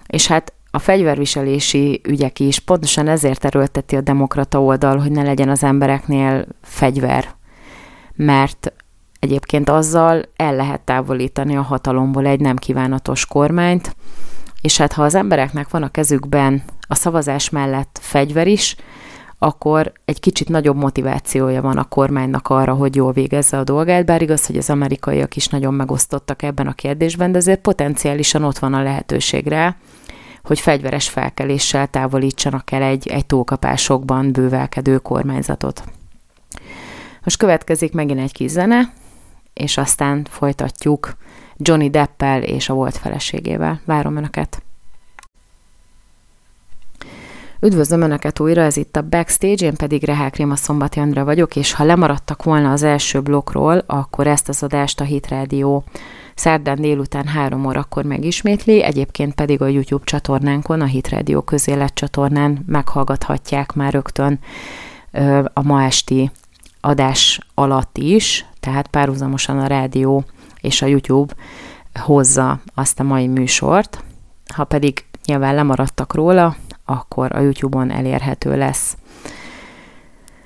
[0.07, 5.49] és hát a fegyverviselési ügyek is pontosan ezért erőlteti a demokrata oldal, hogy ne legyen
[5.49, 7.35] az embereknél fegyver.
[8.15, 8.73] Mert
[9.19, 13.97] egyébként azzal el lehet távolítani a hatalomból egy nem kívánatos kormányt,
[14.67, 18.77] és hát ha az embereknek van a kezükben a szavazás mellett fegyver is,
[19.39, 24.23] akkor egy kicsit nagyobb motivációja van a kormánynak arra, hogy jól végezze a dolgát, bár
[24.23, 28.75] igaz, hogy az amerikaiak is nagyon megosztottak ebben a kérdésben, de azért potenciálisan ott van
[28.75, 29.77] a lehetőség rá,
[30.43, 35.83] hogy fegyveres felkeléssel távolítsanak el egy, egy túlkapásokban bővelkedő kormányzatot.
[37.25, 38.93] Most következik megint egy kis zene,
[39.53, 41.17] és aztán folytatjuk
[41.57, 43.81] Johnny Deppel és a volt feleségével.
[43.85, 44.63] Várom Önöket!
[47.61, 51.73] Üdvözlöm Önöket újra, ez itt a Backstage, én pedig Rehák Réma Szombati Andra vagyok, és
[51.73, 55.83] ha lemaradtak volna az első blokkról, akkor ezt az adást a Hit Radio
[56.35, 62.65] szerdán délután három órakor megismétli, egyébként pedig a YouTube csatornánkon, a Hit Radio közélet csatornán
[62.67, 64.39] meghallgathatják már rögtön
[65.53, 66.31] a ma esti
[66.81, 70.25] adás alatt is, tehát párhuzamosan a rádió
[70.67, 71.35] és a YouTube
[72.01, 74.05] hozza azt a mai műsort.
[74.55, 78.97] Ha pedig nyilván lemaradtak róla, akkor a YouTube-on elérhető lesz.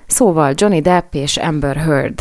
[0.06, 2.20] Szóval Johnny Depp és Amber Heard.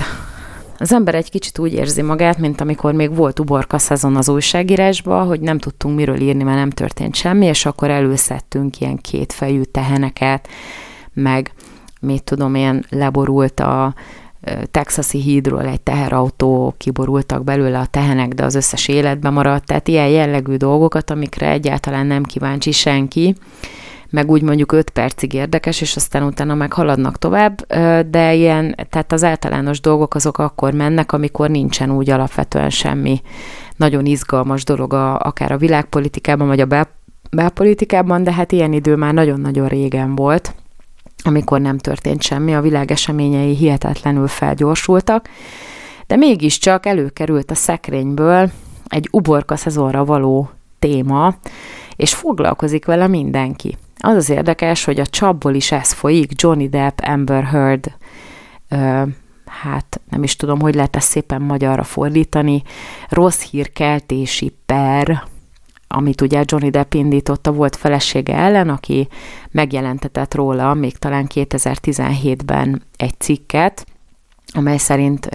[0.77, 5.27] Az ember egy kicsit úgy érzi magát, mint amikor még volt uborka szezon az újságírásban,
[5.27, 10.47] hogy nem tudtunk miről írni, mert nem történt semmi, és akkor előszedtünk ilyen kétfejű teheneket,
[11.13, 11.53] meg
[12.01, 13.93] mit tudom, ilyen leborult a
[14.71, 20.07] texasi hídról egy teherautó, kiborultak belőle a tehenek, de az összes életben maradt, tehát ilyen
[20.07, 23.35] jellegű dolgokat, amikre egyáltalán nem kíváncsi senki,
[24.09, 27.65] meg úgy mondjuk 5 percig érdekes, és aztán utána meg haladnak tovább,
[28.09, 33.21] de ilyen, tehát az általános dolgok azok akkor mennek, amikor nincsen úgy alapvetően semmi
[33.75, 36.87] nagyon izgalmas dolog a, akár a világpolitikában, vagy a bel,
[37.31, 40.53] belpolitikában, de hát ilyen idő már nagyon-nagyon régen volt,
[41.23, 45.29] amikor nem történt semmi, a világ eseményei hihetetlenül felgyorsultak,
[46.07, 48.51] de mégiscsak előkerült a szekrényből
[48.87, 51.35] egy uborka szezonra való téma,
[51.95, 53.77] és foglalkozik vele mindenki.
[53.97, 57.93] Az az érdekes, hogy a csapból is ez folyik, Johnny Depp, Amber Heard,
[58.69, 59.03] ö,
[59.45, 62.63] hát nem is tudom, hogy lehet ezt szépen magyarra fordítani,
[63.09, 65.23] rossz hírkeltési per,
[65.91, 69.07] amit ugye Johnny Depp indította, volt felesége ellen, aki
[69.51, 73.85] megjelentetett róla még talán 2017-ben egy cikket,
[74.53, 75.29] amely szerint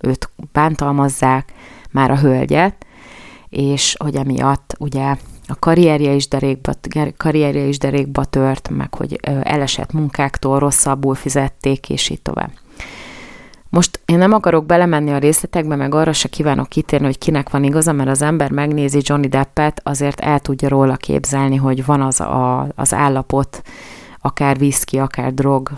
[0.00, 1.52] őt bántalmazzák,
[1.90, 2.86] már a hölgyet,
[3.48, 6.72] és hogy emiatt ugye a karrierje is derékba,
[7.16, 12.50] karrierje is derékba tört, meg hogy elesett munkáktól rosszabbul fizették, és így tovább.
[13.74, 17.64] Most én nem akarok belemenni a részletekbe, meg arra se kívánok kitérni, hogy kinek van
[17.64, 22.20] igaza, mert az ember megnézi Johnny Deppet, azért el tudja róla képzelni, hogy van az
[22.20, 23.62] a, az állapot,
[24.20, 25.70] akár viszki, akár drog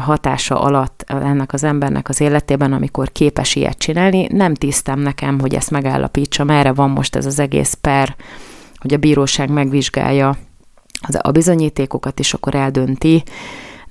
[0.00, 4.26] hatása alatt ennek az embernek az életében, amikor képes ilyet csinálni.
[4.30, 8.16] Nem tisztem nekem, hogy ezt megállapítsam, erre van most ez az egész per,
[8.76, 10.36] hogy a bíróság megvizsgálja
[11.18, 13.22] a bizonyítékokat, és akkor eldönti,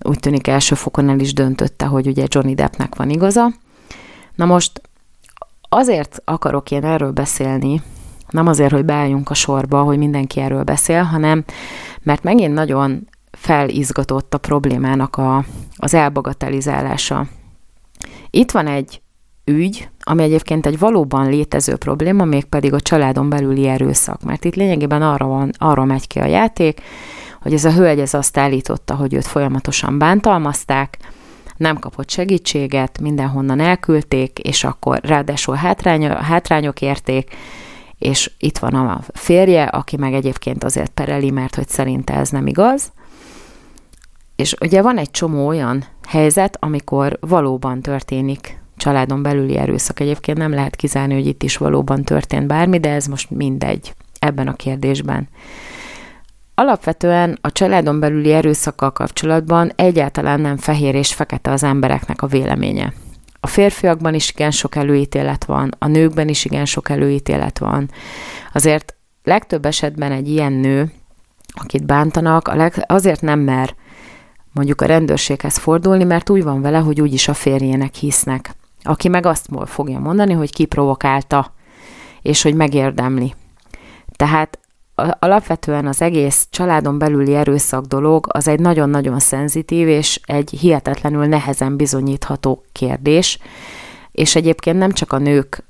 [0.03, 3.51] úgy tűnik első fokon el is döntötte, hogy ugye Johnny Deppnek van igaza.
[4.35, 4.81] Na most
[5.69, 7.81] azért akarok én erről beszélni,
[8.29, 11.43] nem azért, hogy beálljunk a sorba, hogy mindenki erről beszél, hanem
[12.01, 17.27] mert megint nagyon felizgatott a problémának a, az elbagatelizálása.
[18.29, 19.01] Itt van egy
[19.45, 24.23] ügy, ami egyébként egy valóban létező probléma, mégpedig a családon belüli erőszak.
[24.23, 26.81] Mert itt lényegében arra, van, arra megy ki a játék,
[27.43, 30.97] hogy ez a hölgy ez azt állította, hogy őt folyamatosan bántalmazták,
[31.57, 37.35] nem kapott segítséget, mindenhonnan elküldték, és akkor ráadásul hátrány, hátrányok érték,
[37.97, 42.47] és itt van a férje, aki meg egyébként azért pereli, mert hogy szerinte ez nem
[42.47, 42.91] igaz.
[44.35, 49.99] És ugye van egy csomó olyan helyzet, amikor valóban történik családon belüli erőszak.
[49.99, 54.47] Egyébként nem lehet kizárni, hogy itt is valóban történt bármi, de ez most mindegy ebben
[54.47, 55.27] a kérdésben.
[56.55, 62.93] Alapvetően a családon belüli erőszakkal kapcsolatban egyáltalán nem fehér és fekete az embereknek a véleménye.
[63.39, 67.89] A férfiakban is igen sok előítélet van, a nőkben is igen sok előítélet van.
[68.53, 70.91] Azért legtöbb esetben egy ilyen nő,
[71.53, 72.51] akit bántanak,
[72.85, 73.75] azért nem mer
[74.51, 78.55] mondjuk a rendőrséghez fordulni, mert úgy van vele, hogy úgyis a férjének hisznek.
[78.83, 81.53] Aki meg azt fogja mondani, hogy kiprovokálta,
[82.21, 83.33] és hogy megérdemli.
[84.15, 84.59] Tehát
[84.95, 91.75] alapvetően az egész családon belüli erőszak dolog az egy nagyon-nagyon szenzitív és egy hihetetlenül nehezen
[91.75, 93.39] bizonyítható kérdés,
[94.11, 95.63] és egyébként nem csak a nők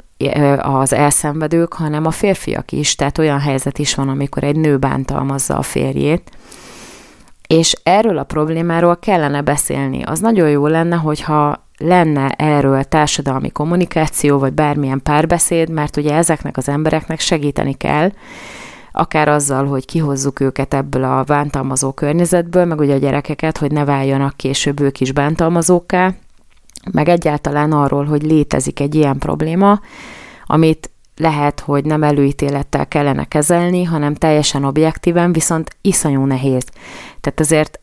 [0.57, 5.57] az elszenvedők, hanem a férfiak is, tehát olyan helyzet is van, amikor egy nő bántalmazza
[5.57, 6.31] a férjét,
[7.47, 10.03] és erről a problémáról kellene beszélni.
[10.03, 16.57] Az nagyon jó lenne, hogyha lenne erről társadalmi kommunikáció, vagy bármilyen párbeszéd, mert ugye ezeknek
[16.57, 18.11] az embereknek segíteni kell,
[18.95, 23.85] akár azzal, hogy kihozzuk őket ebből a bántalmazó környezetből, meg ugye a gyerekeket, hogy ne
[23.85, 26.13] váljanak később ők is bántalmazókká,
[26.91, 29.79] meg egyáltalán arról, hogy létezik egy ilyen probléma,
[30.45, 36.65] amit lehet, hogy nem előítélettel kellene kezelni, hanem teljesen objektíven, viszont iszonyú nehéz.
[37.21, 37.79] Tehát azért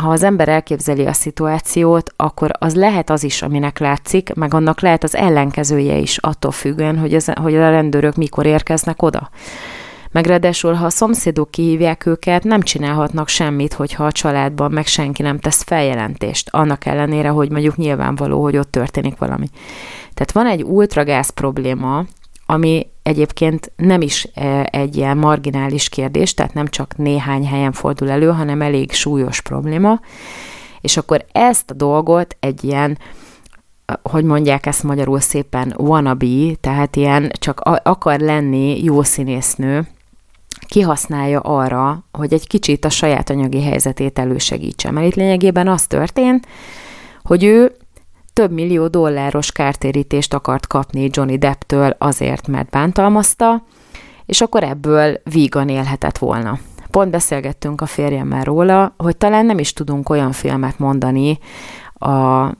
[0.00, 4.80] ha az ember elképzeli a szituációt, akkor az lehet az is, aminek látszik, meg annak
[4.80, 9.30] lehet az ellenkezője is attól függően, hogy, ez, hogy a rendőrök mikor érkeznek oda
[10.14, 15.22] Meg ráadásul, ha a szomszédok kihívják őket, nem csinálhatnak semmit, hogyha a családban meg senki
[15.22, 19.46] nem tesz feljelentést, annak ellenére, hogy mondjuk nyilvánvaló, hogy ott történik valami.
[20.14, 22.04] Tehát van egy ultragáz probléma,
[22.46, 28.10] ami egyébként nem is e, egy ilyen marginális kérdés, tehát nem csak néhány helyen fordul
[28.10, 30.00] elő, hanem elég súlyos probléma,
[30.80, 32.98] és akkor ezt a dolgot egy ilyen
[34.02, 39.86] hogy mondják ezt magyarul szépen, wannabe, tehát ilyen csak akar lenni jó színésznő,
[40.66, 44.90] kihasználja arra, hogy egy kicsit a saját anyagi helyzetét elősegítse.
[44.90, 46.46] Mert itt lényegében az történt,
[47.22, 47.76] hogy ő
[48.32, 53.62] több millió dolláros kártérítést akart kapni Johnny Depptől azért, mert bántalmazta,
[54.26, 56.58] és akkor ebből vígan élhetett volna.
[56.90, 61.38] Pont beszélgettünk a férjemmel róla, hogy talán nem is tudunk olyan filmet mondani,
[62.04, 62.56] a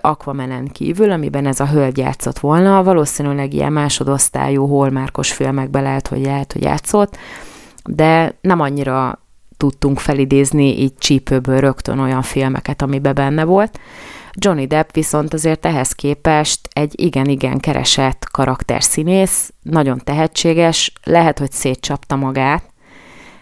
[0.00, 6.24] Aquamanen kívül, amiben ez a hölgy játszott volna, valószínűleg ilyen másodosztályú holmárkos filmekbe lehet, hogy
[6.24, 7.16] lehet, hogy játszott,
[7.84, 9.18] de nem annyira
[9.56, 13.80] tudtunk felidézni így csípőből rögtön olyan filmeket, amiben benne volt.
[14.32, 22.16] Johnny Depp viszont azért ehhez képest egy igen-igen keresett karakterszínész, nagyon tehetséges, lehet, hogy szétcsapta
[22.16, 22.64] magát.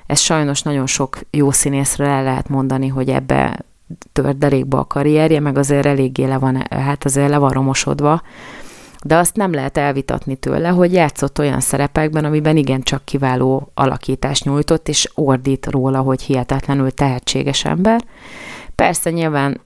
[0.07, 3.64] Ez sajnos nagyon sok jó színészről el lehet mondani, hogy ebbe
[4.12, 8.22] tört derékba a karrierje, meg azért eléggé le van, hát azért le van romosodva,
[9.04, 14.88] de azt nem lehet elvitatni tőle, hogy játszott olyan szerepekben, amiben igencsak kiváló alakítást nyújtott,
[14.88, 18.04] és ordít róla, hogy hihetetlenül tehetséges ember.
[18.74, 19.61] Persze nyilván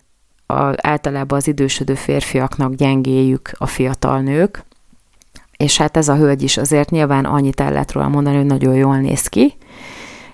[0.47, 4.65] a, általában az idősödő férfiaknak gyengéjük a fiatal nők,
[5.57, 8.75] és hát ez a hölgy is azért nyilván annyit el lehet róla mondani, hogy nagyon
[8.75, 9.55] jól néz ki,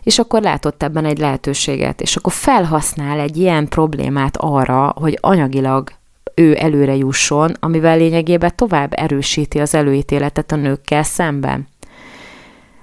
[0.05, 5.90] és akkor látott ebben egy lehetőséget, és akkor felhasznál egy ilyen problémát arra, hogy anyagilag
[6.35, 11.69] ő előre jusson, amivel lényegében tovább erősíti az előítéletet a nőkkel szemben.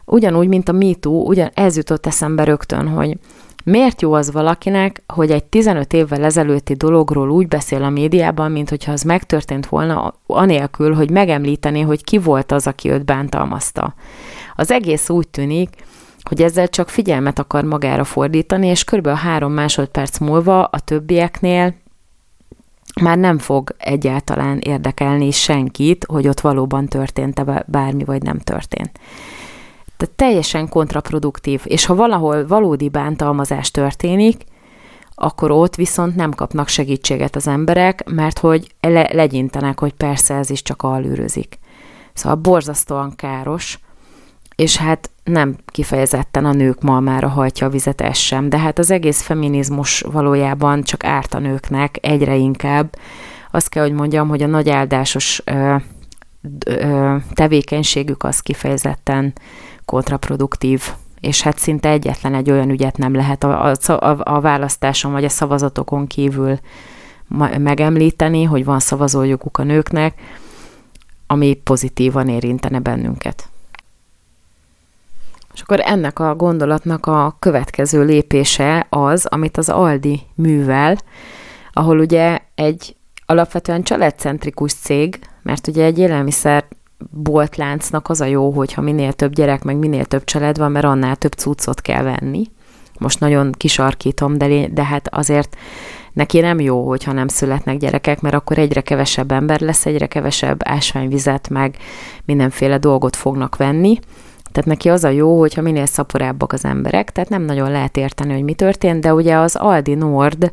[0.05, 3.17] Ugyanúgy, mint a MeToo, ugyan ez jutott eszembe rögtön, hogy
[3.63, 8.69] miért jó az valakinek, hogy egy 15 évvel ezelőtti dologról úgy beszél a médiában, mint
[8.69, 13.93] hogyha az megtörtént volna, anélkül, hogy megemlíteni, hogy ki volt az, aki őt bántalmazta.
[14.55, 15.69] Az egész úgy tűnik,
[16.23, 19.07] hogy ezzel csak figyelmet akar magára fordítani, és kb.
[19.07, 21.73] három másodperc múlva a többieknél
[23.01, 28.99] már nem fog egyáltalán érdekelni senkit, hogy ott valóban történt-e bármi, vagy nem történt.
[29.97, 34.43] Tehát teljesen kontraproduktív, és ha valahol valódi bántalmazás történik,
[35.15, 40.49] akkor ott viszont nem kapnak segítséget az emberek, mert hogy le- legyintenek, hogy persze ez
[40.49, 41.59] is csak alűrözik.
[42.13, 43.79] Szóval borzasztóan káros,
[44.55, 48.91] és hát nem kifejezetten a nők malmára hajtja a vizet, ez sem, de hát az
[48.91, 52.95] egész feminizmus valójában csak árt a nőknek egyre inkább.
[53.51, 55.75] Azt kell, hogy mondjam, hogy a nagy áldásos ö,
[56.65, 59.33] ö, tevékenységük az kifejezetten
[59.85, 60.83] kontraproduktív,
[61.19, 65.29] és hát szinte egyetlen egy olyan ügyet nem lehet a, a, a választáson vagy a
[65.29, 66.59] szavazatokon kívül
[67.57, 70.21] megemlíteni, hogy van szavazójoguk a nőknek,
[71.27, 73.50] ami pozitívan érintene bennünket.
[75.53, 80.97] És akkor ennek a gondolatnak a következő lépése az, amit az Aldi művel,
[81.73, 86.65] ahol ugye egy alapvetően családcentrikus cég, mert ugye egy élelmiszer
[87.09, 91.15] boltláncnak az a jó, hogyha minél több gyerek, meg minél több család van, mert annál
[91.15, 92.43] több cuccot kell venni.
[92.99, 95.55] Most nagyon kisarkítom, de, de hát azért
[96.13, 100.59] neki nem jó, hogyha nem születnek gyerekek, mert akkor egyre kevesebb ember lesz, egyre kevesebb
[100.63, 101.77] ásványvizet, meg
[102.25, 103.99] mindenféle dolgot fognak venni,
[104.51, 108.33] tehát neki az a jó, hogyha minél szaporábbak az emberek, tehát nem nagyon lehet érteni,
[108.33, 110.51] hogy mi történt, de ugye az Aldi Nord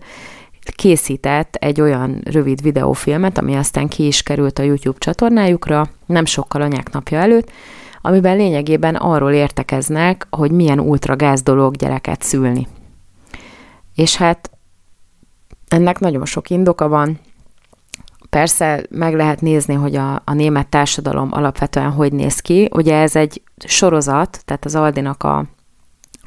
[0.76, 6.62] készített egy olyan rövid videófilmet, ami aztán ki is került a YouTube csatornájukra, nem sokkal
[6.62, 7.50] anyák napja előtt,
[8.02, 12.66] amiben lényegében arról értekeznek, hogy milyen ultragáz dolog gyereket szülni.
[13.94, 14.50] És hát
[15.68, 17.18] ennek nagyon sok indoka van,
[18.30, 22.68] Persze meg lehet nézni, hogy a, a német társadalom alapvetően hogy néz ki.
[22.72, 25.46] Ugye ez egy sorozat, tehát az Aldinak a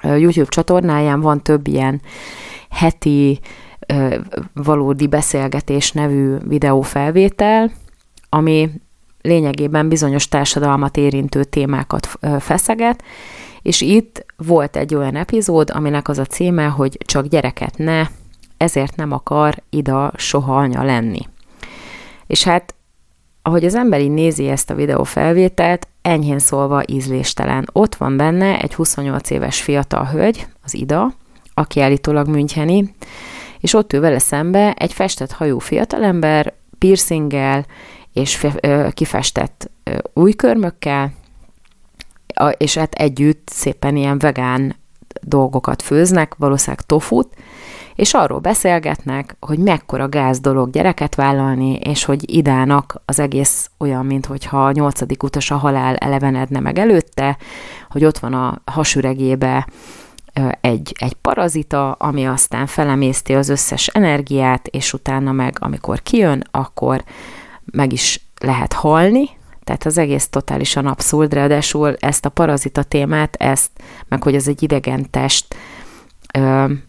[0.04, 2.02] YouTube csatornáján van több ilyen
[2.70, 3.40] heti
[4.54, 7.72] valódi beszélgetés nevű videófelvétel,
[8.30, 8.70] ami
[9.22, 12.10] lényegében bizonyos társadalmat érintő témákat
[12.40, 13.04] feszeget,
[13.62, 18.04] és itt volt egy olyan epizód, aminek az a címe, hogy csak gyereket ne,
[18.58, 21.28] ezért nem akar Ida soha anya lenni.
[22.32, 22.76] És hát,
[23.42, 27.68] ahogy az ember így nézi ezt a videófelvételt, enyhén szólva ízléstelen.
[27.72, 31.14] Ott van benne egy 28 éves fiatal hölgy, az Ida,
[31.54, 32.96] aki állítólag Müncheni,
[33.60, 37.66] és ott ő vele szembe egy festett hajú fiatalember, piercinggel
[38.14, 38.48] és
[38.92, 39.70] kifestett
[40.14, 41.14] újkörmökkel,
[42.58, 44.76] és hát együtt szépen ilyen vegán
[45.22, 47.34] dolgokat főznek, valószínűleg tofut,
[47.96, 54.06] és arról beszélgetnek, hogy mekkora gáz dolog gyereket vállalni, és hogy idának az egész olyan,
[54.06, 57.38] mintha a nyolcadik utas a halál elevenedne meg előtte,
[57.90, 59.68] hogy ott van a hasüregébe
[60.62, 67.04] egy, egy parazita, ami aztán felemészti az összes energiát, és utána meg, amikor kijön, akkor
[67.66, 69.30] meg is lehet halni,
[69.64, 73.70] tehát az egész totálisan abszurd, ráadásul ezt a parazita témát, ezt,
[74.08, 75.56] meg hogy ez egy idegen test,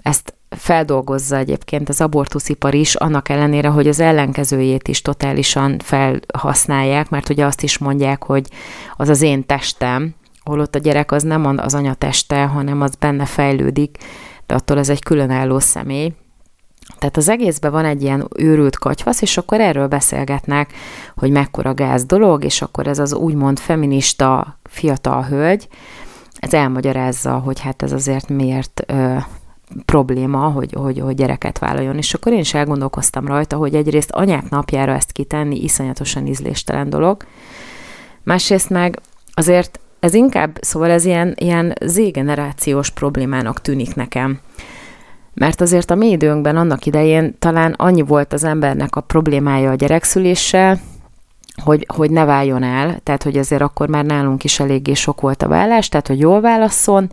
[0.02, 7.28] ezt feldolgozza egyébként az abortuszipar is, annak ellenére, hogy az ellenkezőjét is totálisan felhasználják, mert
[7.28, 8.46] ugye azt is mondják, hogy
[8.96, 13.24] az az én testem, holott a gyerek az nem az anya teste, hanem az benne
[13.24, 13.98] fejlődik,
[14.46, 16.12] de attól ez egy különálló személy.
[16.98, 20.72] Tehát az egészben van egy ilyen őrült katyvasz, és akkor erről beszélgetnek,
[21.16, 25.68] hogy mekkora gáz dolog, és akkor ez az úgymond feminista fiatal hölgy,
[26.38, 28.84] ez elmagyarázza, hogy hát ez azért miért
[29.84, 31.96] probléma, hogy, hogy, hogy gyereket vállaljon.
[31.96, 37.24] És akkor én is elgondolkoztam rajta, hogy egyrészt anyák napjára ezt kitenni iszonyatosan ízléstelen dolog,
[38.22, 39.00] másrészt meg
[39.34, 44.40] azért ez inkább, szóval ez ilyen, ilyen z-generációs problémának tűnik nekem.
[45.34, 49.74] Mert azért a mi időnkben annak idején talán annyi volt az embernek a problémája a
[49.74, 50.80] gyerekszüléssel,
[51.64, 55.42] hogy, hogy ne váljon el, tehát hogy azért akkor már nálunk is eléggé sok volt
[55.42, 57.10] a vállás, tehát hogy jól válasszon,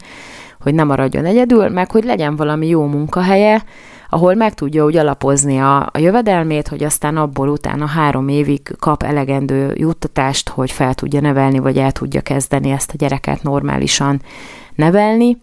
[0.60, 3.64] hogy ne maradjon egyedül, meg hogy legyen valami jó munkahelye,
[4.10, 9.04] ahol meg tudja úgy alapozni a, a jövedelmét, hogy aztán abból utána három évig kap
[9.04, 14.22] elegendő juttatást, hogy fel tudja nevelni, vagy el tudja kezdeni ezt a gyereket normálisan
[14.76, 15.38] nevelni.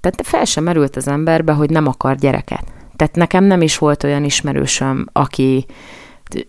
[0.00, 2.64] Tehát fel sem merült az emberbe, hogy nem akar gyereket.
[2.96, 5.66] Tehát nekem nem is volt olyan ismerősöm, aki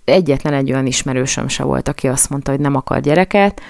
[0.03, 3.62] egyetlen egy olyan ismerősöm se volt, aki azt mondta, hogy nem akar gyereket,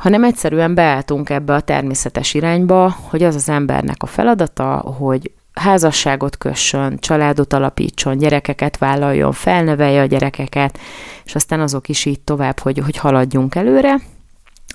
[0.00, 6.36] hanem egyszerűen beálltunk ebbe a természetes irányba, hogy az az embernek a feladata, hogy házasságot
[6.36, 10.78] kössön, családot alapítson, gyerekeket vállaljon, felnevelje a gyerekeket,
[11.24, 14.00] és aztán azok is így tovább, hogy, hogy haladjunk előre.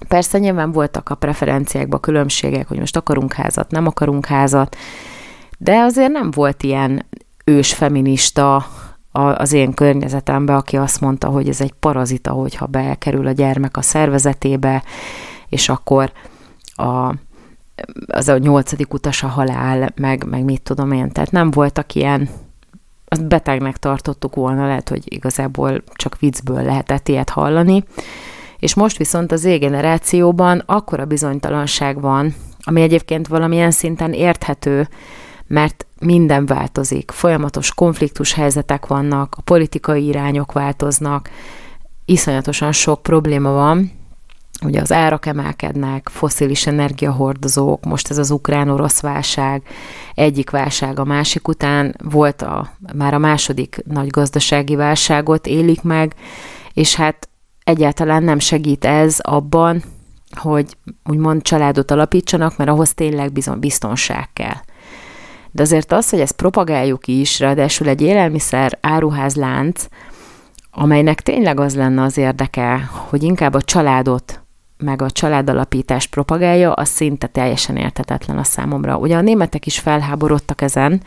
[0.07, 4.75] Persze nyilván voltak a preferenciákban különbségek, hogy most akarunk házat, nem akarunk házat,
[5.57, 7.05] de azért nem volt ilyen
[7.45, 8.65] ős feminista
[9.15, 13.81] az én környezetembe, aki azt mondta, hogy ez egy parazita, hogyha bekerül a gyermek a
[13.81, 14.83] szervezetébe,
[15.49, 16.11] és akkor
[16.75, 17.13] a,
[18.07, 21.11] az a nyolcadik utas a halál, meg, meg mit tudom én.
[21.11, 22.29] Tehát nem voltak ilyen,
[23.07, 27.83] azt betegnek tartottuk volna, lehet, hogy igazából csak viccből lehetett ilyet hallani.
[28.59, 34.87] És most viszont az égenerációban akkora bizonytalanság van, ami egyébként valamilyen szinten érthető,
[35.47, 41.29] mert minden változik, folyamatos konfliktus helyzetek vannak, a politikai irányok változnak,
[42.05, 43.91] iszonyatosan sok probléma van,
[44.63, 49.61] ugye az árak emelkednek, foszilis energiahordozók, most ez az ukrán-orosz válság,
[50.13, 56.15] egyik válság a másik után, volt a, már a második nagy gazdasági válságot élik meg,
[56.73, 57.29] és hát
[57.63, 59.83] egyáltalán nem segít ez abban,
[60.35, 64.57] hogy úgymond családot alapítsanak, mert ahhoz tényleg bizony biztonság kell.
[65.55, 69.85] De azért az, hogy ezt propagáljuk is, ráadásul egy élelmiszer áruházlánc,
[70.71, 74.41] amelynek tényleg az lenne az érdeke, hogy inkább a családot
[74.77, 78.97] meg a családalapítást propagálja, az szinte teljesen értetetlen a számomra.
[78.97, 81.01] Ugye a németek is felháborodtak ezen,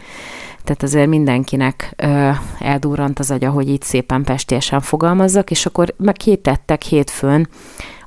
[0.65, 6.15] tehát azért mindenkinek ö, eldurrant az agya, hogy így szépen pestiesen fogalmazzak, és akkor meg
[6.15, 7.49] kétettek hétfőn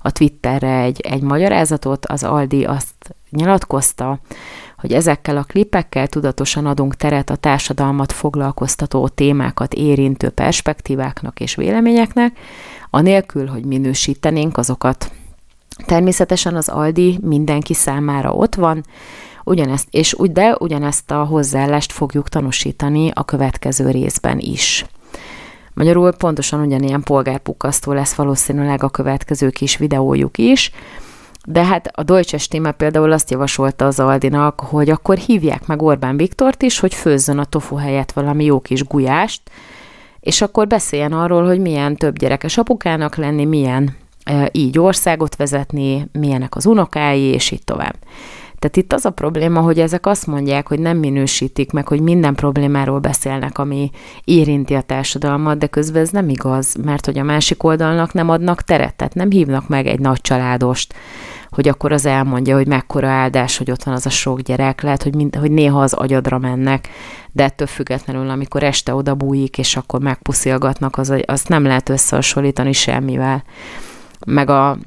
[0.01, 4.19] a Twitterre egy, egy magyarázatot, az Aldi azt nyilatkozta,
[4.81, 12.37] hogy ezekkel a klipekkel tudatosan adunk teret a társadalmat foglalkoztató témákat érintő perspektíváknak és véleményeknek,
[12.89, 15.11] anélkül, hogy minősítenénk azokat.
[15.85, 18.83] Természetesen az Aldi mindenki számára ott van,
[19.43, 24.85] ugyanezt, és úgy, de ugyanezt a hozzáállást fogjuk tanúsítani a következő részben is.
[25.73, 30.71] Magyarul pontosan ugyanilyen polgárpukasztó lesz valószínűleg a következő kis videójuk is,
[31.45, 36.17] de hát a Deutsche Stimme például azt javasolta az Aldinak, hogy akkor hívják meg Orbán
[36.17, 39.41] Viktort is, hogy főzzön a tofu helyett valami jó kis gulyást,
[40.19, 46.07] és akkor beszéljen arról, hogy milyen több gyerekes apukának lenni, milyen e, így országot vezetni,
[46.11, 47.95] milyenek az unokái, és így tovább.
[48.61, 52.35] Tehát itt az a probléma, hogy ezek azt mondják, hogy nem minősítik meg, hogy minden
[52.35, 53.91] problémáról beszélnek, ami
[54.23, 58.61] érinti a társadalmat, de közben ez nem igaz, mert hogy a másik oldalnak nem adnak
[58.61, 60.93] teret, tehát nem hívnak meg egy nagy családost,
[61.49, 65.03] hogy akkor az elmondja, hogy mekkora áldás, hogy ott van az a sok gyerek, lehet,
[65.03, 66.89] hogy, mind, hogy néha az agyadra mennek,
[67.31, 72.71] de ettől függetlenül, amikor este oda bújik, és akkor megpuszilgatnak, az, azt nem lehet összehasonlítani
[72.71, 73.43] semmivel.
[74.25, 74.77] Meg a,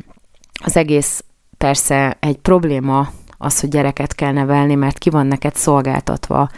[0.65, 1.25] az egész
[1.59, 3.09] persze egy probléma
[3.39, 6.49] az, hogy gyereket kell nevelni, mert ki van neked szolgáltatva,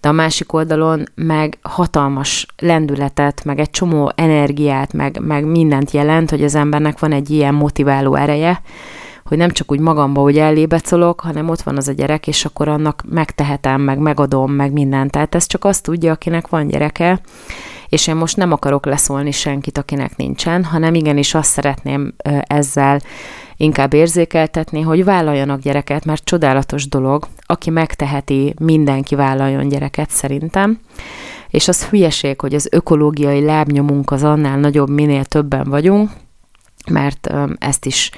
[0.00, 6.30] de a másik oldalon meg hatalmas lendületet, meg egy csomó energiát, meg, meg mindent jelent,
[6.30, 8.60] hogy az embernek van egy ilyen motiváló ereje,
[9.24, 12.68] hogy nem csak úgy magamba, hogy ellébecolok, hanem ott van az a gyerek, és akkor
[12.68, 15.10] annak megtehetem, meg megadom, meg mindent.
[15.10, 17.20] Tehát ez csak azt tudja, akinek van gyereke,
[17.88, 23.00] és én most nem akarok leszólni senkit, akinek nincsen, hanem igenis azt szeretném ezzel
[23.56, 30.80] inkább érzékeltetni, hogy vállaljanak gyereket, mert csodálatos dolog, aki megteheti, mindenki vállaljon gyereket szerintem,
[31.48, 36.10] és az hülyeség, hogy az ökológiai lábnyomunk az annál nagyobb, minél többen vagyunk,
[36.90, 38.10] mert ezt is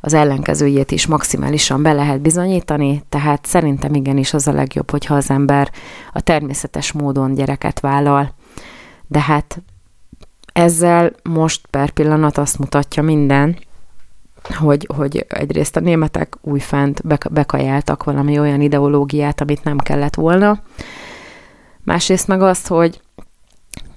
[0.00, 5.30] az ellenkezőjét is maximálisan be lehet bizonyítani, tehát szerintem igenis az a legjobb, hogyha az
[5.30, 5.70] ember
[6.12, 8.34] a természetes módon gyereket vállal.
[9.06, 9.62] De hát
[10.52, 13.58] ezzel most per pillanat azt mutatja minden,
[14.54, 20.62] hogy, hogy egyrészt a németek újfent bekajáltak valami olyan ideológiát, amit nem kellett volna,
[21.84, 23.00] másrészt meg azt, hogy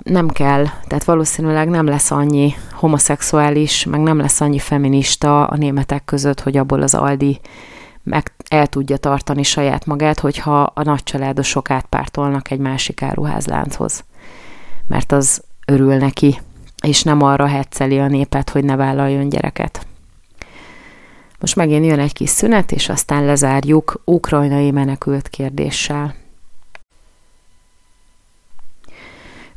[0.04, 6.06] nem kell, tehát valószínűleg nem lesz annyi homoszexuális, meg nem lesz annyi feminista a németek
[6.06, 7.40] között, hogy abból az Aldi
[8.04, 14.04] meg el tudja tartani saját magát, hogyha a nagycsaládosok átpártolnak egy másik áruházlánchoz.
[14.88, 16.40] Mert az örül neki,
[16.84, 19.88] és nem arra hecceli a népet, hogy ne vállaljon gyereket.
[21.40, 26.16] Most megint jön egy kis szünet, és aztán lezárjuk ukrajnai menekült kérdéssel.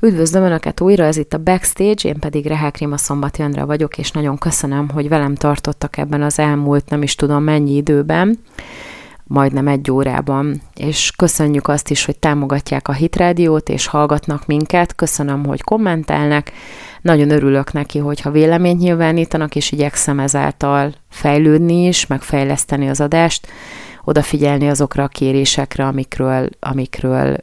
[0.01, 4.11] Üdvözlöm Önöket újra, ez itt a Backstage, én pedig Rehák Rima Szombat Jandra vagyok, és
[4.11, 8.39] nagyon köszönöm, hogy velem tartottak ebben az elmúlt nem is tudom mennyi időben,
[9.33, 14.95] majdnem egy órában, és köszönjük azt is, hogy támogatják a Hit Rádiót, és hallgatnak minket,
[14.95, 16.53] köszönöm, hogy kommentelnek,
[17.01, 23.47] nagyon örülök neki, hogyha véleményt nyilvánítanak, és igyekszem ezáltal fejlődni is, megfejleszteni az adást,
[24.05, 27.37] odafigyelni azokra a kérésekre, amikről, amikről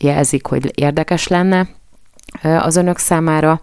[0.00, 1.68] jelzik, hogy érdekes lenne
[2.42, 3.60] az önök számára.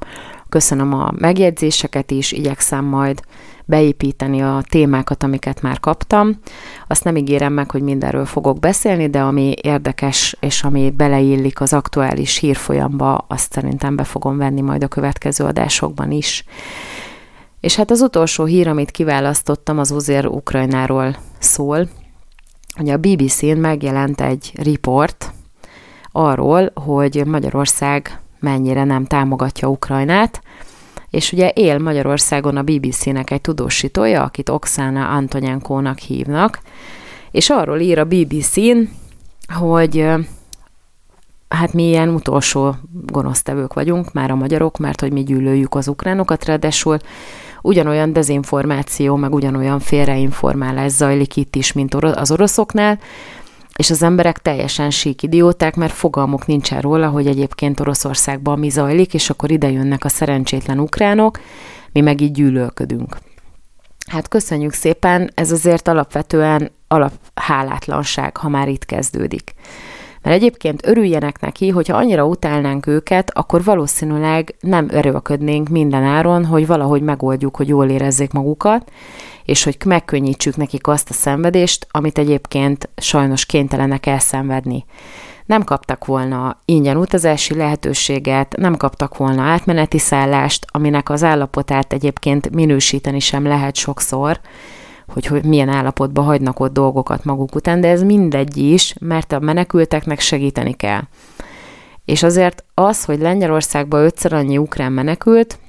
[0.49, 3.22] Köszönöm a megjegyzéseket is, igyekszem majd
[3.66, 6.39] beépíteni a témákat, amiket már kaptam.
[6.88, 11.74] Azt nem ígérem meg, hogy mindenről fogok beszélni, de ami érdekes és ami beleillik az
[11.74, 16.45] aktuális hírfolyamba, azt szerintem be fogom venni majd a következő adásokban is.
[17.59, 21.88] És hát az utolsó hír, amit kiválasztottam, az azért Ukrajnáról szól.
[22.80, 25.32] Ugye a BBC-n megjelent egy riport
[26.11, 30.41] arról, hogy Magyarország mennyire nem támogatja Ukrajnát,
[31.14, 36.59] és ugye él Magyarországon a BBC-nek egy tudósítója, akit Oksana Antonyankónak hívnak,
[37.32, 38.78] és arról ír a BBC-n,
[39.53, 40.05] hogy
[41.47, 46.45] hát mi ilyen utolsó gonosztevők vagyunk, már a magyarok, mert hogy mi gyűlöljük az ukránokat,
[46.45, 46.97] ráadásul
[47.61, 52.99] ugyanolyan dezinformáció, meg ugyanolyan félreinformálás zajlik itt is, mint az oroszoknál,
[53.78, 59.14] és az emberek teljesen sík idióták, mert fogalmuk nincsen róla, hogy egyébként Oroszországban mi zajlik,
[59.14, 61.40] és akkor ide jönnek a szerencsétlen ukránok,
[61.92, 63.18] mi meg így gyűlölködünk.
[64.08, 69.54] Hát köszönjük szépen, ez azért alapvetően alaphálátlanság, ha már itt kezdődik.
[70.24, 76.68] Mert egyébként örüljenek neki, hogyha annyira utálnánk őket, akkor valószínűleg nem erőködnénk minden áron, hogy
[76.68, 78.92] valahogy megoldjuk, hogy jól érezzék magukat,
[79.46, 84.86] és hogy megkönnyítsük nekik azt a szenvedést, amit egyébként sajnos kénytelenek elszenvedni.
[85.46, 92.50] Nem kaptak volna ingyen utazási lehetőséget, nem kaptak volna átmeneti szállást, aminek az állapotát egyébként
[92.50, 94.40] minősíteni sem lehet sokszor,
[95.08, 99.39] hogy, hogy milyen állapotban hagynak ott dolgokat maguk után, de ez mindegy is, mert a
[99.39, 101.01] menekülteknek segíteni kell.
[102.06, 105.60] És azért az, hogy Lengyelországban ötször annyi ukrán menekült,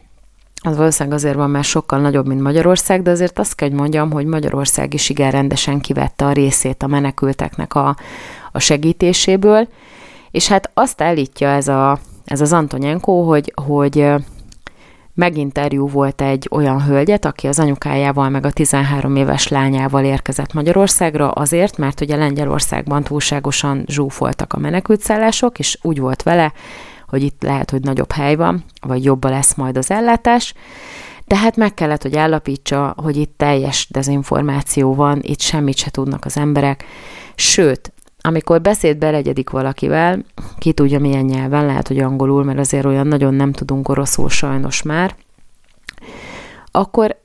[0.67, 4.11] az valószínűleg azért van már sokkal nagyobb, mint Magyarország, de azért azt kell, hogy mondjam,
[4.11, 7.97] hogy Magyarország is igen rendesen kivette a részét a menekülteknek a,
[8.53, 9.69] a segítéséből,
[10.31, 14.13] és hát azt állítja ez, a, ez az Antonyenko, hogy, hogy
[15.15, 21.31] meginterjú volt egy olyan hölgyet, aki az anyukájával meg a 13 éves lányával érkezett Magyarországra
[21.31, 26.53] azért, mert ugye Lengyelországban túlságosan zsúfoltak a menekültszállások, és úgy volt vele,
[27.09, 30.55] hogy itt lehet, hogy nagyobb hely van, vagy jobba lesz majd az ellátás,
[31.27, 36.25] de hát meg kellett, hogy állapítsa, hogy itt teljes dezinformáció van, itt semmit se tudnak
[36.25, 36.85] az emberek,
[37.35, 37.93] sőt,
[38.27, 40.25] amikor beszéd belegyedik valakivel,
[40.59, 44.83] ki tudja milyen nyelven, lehet, hogy angolul, mert azért olyan nagyon nem tudunk oroszul sajnos
[44.83, 45.15] már,
[46.71, 47.17] akkor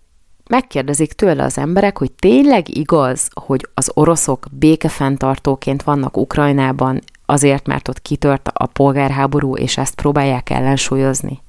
[0.50, 7.88] megkérdezik tőle az emberek, hogy tényleg igaz, hogy az oroszok békefenntartóként vannak Ukrajnában azért, mert
[7.88, 11.42] ott kitört a polgárháború, és ezt próbálják ellensúlyozni.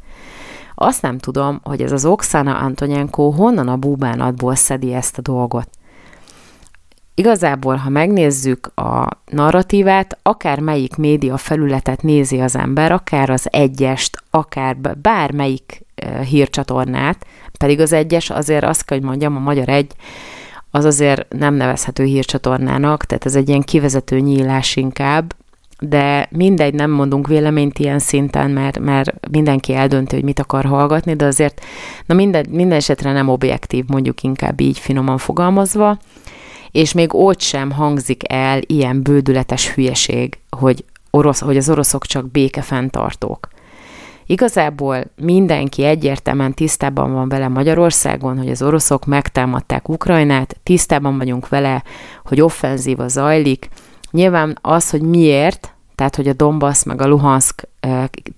[0.74, 5.68] Azt nem tudom, hogy ez az Oksana Antonyenko honnan a búbánatból szedi ezt a dolgot.
[7.20, 14.16] Igazából, ha megnézzük a narratívát, akár melyik média felületet nézi az ember, akár az egyest,
[14.30, 15.84] akár bármelyik
[16.24, 17.26] hírcsatornát,
[17.58, 19.92] pedig az egyes azért azt kell, hogy mondjam, a Magyar Egy
[20.70, 25.34] az azért nem nevezhető hírcsatornának, tehát ez egy ilyen kivezető nyílás inkább,
[25.80, 31.14] de mindegy, nem mondunk véleményt ilyen szinten, mert, mert mindenki eldönti, hogy mit akar hallgatni,
[31.14, 31.60] de azért
[32.06, 35.98] na minden, minden esetre nem objektív, mondjuk inkább így finoman fogalmazva,
[36.72, 42.30] és még ott sem hangzik el ilyen bődületes hülyeség, hogy, orosz, hogy az oroszok csak
[42.30, 43.48] békefenntartók.
[44.26, 51.82] Igazából mindenki egyértelműen tisztában van vele Magyarországon, hogy az oroszok megtámadták Ukrajnát, tisztában vagyunk vele,
[52.24, 53.68] hogy offenzíva zajlik.
[54.10, 57.68] Nyilván az, hogy miért, tehát hogy a Donbass meg a Luhansk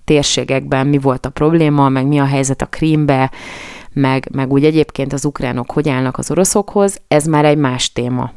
[0.05, 3.31] térségekben mi volt a probléma, meg mi a helyzet a Krímbe,
[3.93, 8.31] meg, meg úgy egyébként az ukránok hogy állnak az oroszokhoz, ez már egy más téma.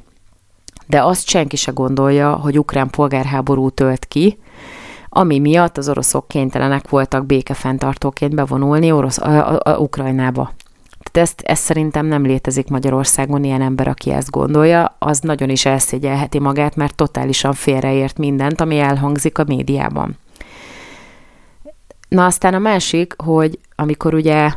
[0.87, 4.39] De azt senki se gondolja, hogy ukrán polgárháború tölt ki,
[5.09, 10.53] ami miatt az oroszok kénytelenek voltak békefenntartóként bevonulni orosz, a, a, a Ukrajnába.
[11.11, 15.67] Tehát ezt, ezt szerintem nem létezik Magyarországon ilyen ember, aki ezt gondolja, az nagyon is
[15.67, 20.17] elszégyelheti magát, mert totálisan félreért mindent, ami elhangzik a médiában.
[22.09, 24.51] Na aztán a másik, hogy amikor ugye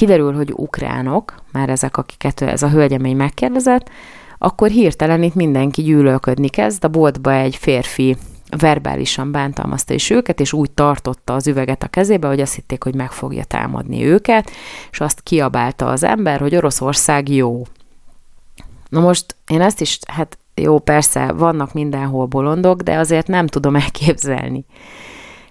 [0.00, 3.90] kiderül, hogy ukránok, már ezek, akiket ez a hölgyemény megkérdezett,
[4.38, 8.16] akkor hirtelen itt mindenki gyűlölködni kezd, a boltba egy férfi
[8.58, 12.94] verbálisan bántalmazta is őket, és úgy tartotta az üveget a kezébe, hogy azt hitték, hogy
[12.94, 14.50] meg fogja támadni őket,
[14.90, 17.66] és azt kiabálta az ember, hogy Oroszország jó.
[18.88, 23.76] Na most én ezt is, hát jó, persze, vannak mindenhol bolondok, de azért nem tudom
[23.76, 24.64] elképzelni.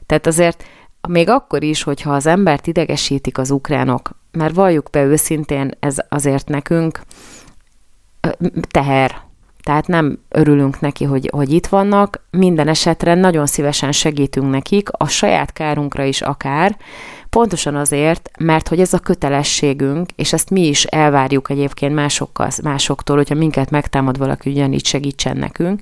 [0.05, 0.63] Tehát azért
[1.07, 6.47] még akkor is, hogyha az embert idegesítik az ukránok, mert valljuk be őszintén, ez azért
[6.47, 7.01] nekünk
[8.69, 9.27] teher,
[9.63, 15.07] tehát nem örülünk neki, hogy, hogy itt vannak, minden esetre nagyon szívesen segítünk nekik, a
[15.07, 16.77] saját kárunkra is akár,
[17.29, 23.15] pontosan azért, mert hogy ez a kötelességünk, és ezt mi is elvárjuk egyébként másokkal, másoktól,
[23.15, 25.81] hogyha minket megtámad valaki, ugyanígy segítsen nekünk.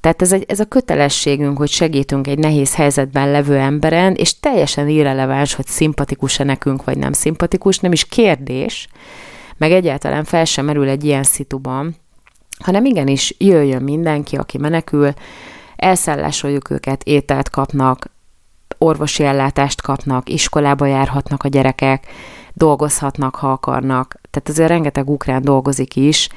[0.00, 4.88] Tehát ez, egy, ez a kötelességünk, hogy segítünk egy nehéz helyzetben levő emberen, és teljesen
[4.88, 8.88] irreleváns, hogy szimpatikus-e nekünk, vagy nem szimpatikus, nem is kérdés,
[9.56, 11.96] meg egyáltalán fel sem merül egy ilyen szituban,
[12.64, 15.12] hanem igenis jöjjön mindenki, aki menekül,
[15.76, 18.10] elszállásoljuk őket, ételt kapnak,
[18.78, 22.06] orvosi ellátást kapnak, iskolába járhatnak a gyerekek,
[22.52, 24.20] dolgozhatnak, ha akarnak.
[24.30, 26.28] Tehát azért rengeteg ukrán dolgozik is.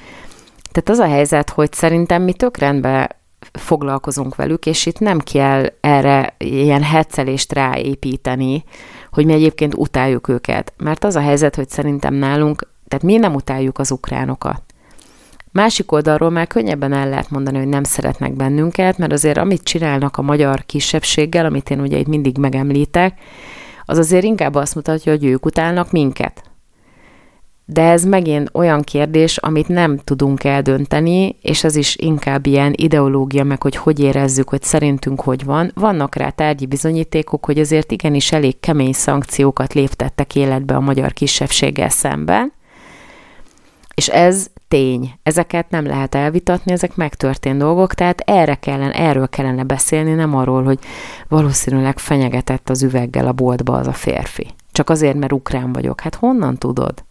[0.71, 3.09] Tehát az a helyzet, hogy szerintem mi tök rendben
[3.51, 8.63] foglalkozunk velük, és itt nem kell erre ilyen hetszelést ráépíteni,
[9.11, 10.73] hogy mi egyébként utáljuk őket.
[10.77, 14.61] Mert az a helyzet, hogy szerintem nálunk, tehát mi nem utáljuk az ukránokat.
[15.51, 20.17] Másik oldalról már könnyebben el lehet mondani, hogy nem szeretnek bennünket, mert azért amit csinálnak
[20.17, 23.19] a magyar kisebbséggel, amit én ugye itt mindig megemlítek,
[23.85, 26.42] az azért inkább azt mutatja, hogy ők utálnak minket.
[27.73, 33.43] De ez megint olyan kérdés, amit nem tudunk eldönteni, és ez is inkább ilyen ideológia,
[33.43, 35.71] meg hogy hogy érezzük, hogy szerintünk hogy van.
[35.75, 41.89] Vannak rá tárgyi bizonyítékok, hogy azért igenis elég kemény szankciókat léptettek életbe a magyar kisebbséggel
[41.89, 42.53] szemben,
[43.93, 45.13] és ez tény.
[45.23, 50.63] Ezeket nem lehet elvitatni, ezek megtörtént dolgok, tehát erre kellene, erről kellene beszélni, nem arról,
[50.63, 50.79] hogy
[51.27, 54.47] valószínűleg fenyegetett az üveggel a boltba az a férfi.
[54.71, 56.01] Csak azért, mert ukrán vagyok.
[56.01, 57.03] Hát honnan tudod?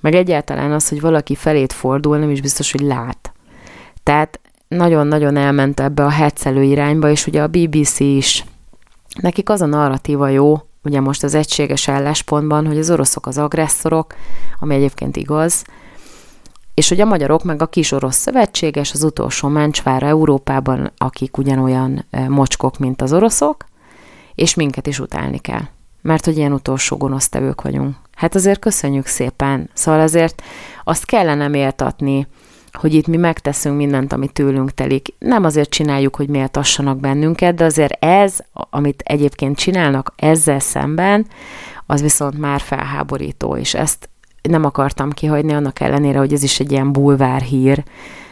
[0.00, 3.32] Meg egyáltalán az, hogy valaki felét fordul, nem is biztos, hogy lát.
[4.02, 8.44] Tehát nagyon-nagyon elment ebbe a hetszelő irányba, és ugye a BBC is,
[9.20, 14.14] nekik az a narratíva jó, ugye most az egységes álláspontban, hogy az oroszok az agresszorok,
[14.58, 15.64] ami egyébként igaz,
[16.74, 22.04] és hogy a magyarok meg a kis orosz szövetséges, az utolsó mencsvára Európában, akik ugyanolyan
[22.28, 23.64] mocskok, mint az oroszok,
[24.34, 25.62] és minket is utálni kell.
[26.02, 27.96] Mert hogy ilyen utolsó gonosztevők vagyunk.
[28.14, 29.70] Hát azért köszönjük szépen.
[29.72, 30.42] Szóval azért
[30.84, 32.26] azt kellene méltatni,
[32.72, 35.14] hogy itt mi megteszünk mindent, ami tőlünk telik.
[35.18, 41.26] Nem azért csináljuk, hogy méltassanak bennünket, de azért ez, amit egyébként csinálnak ezzel szemben,
[41.86, 44.08] az viszont már felháborító, és ezt
[44.42, 47.82] nem akartam kihagyni, annak ellenére, hogy ez is egy ilyen bulvár hír,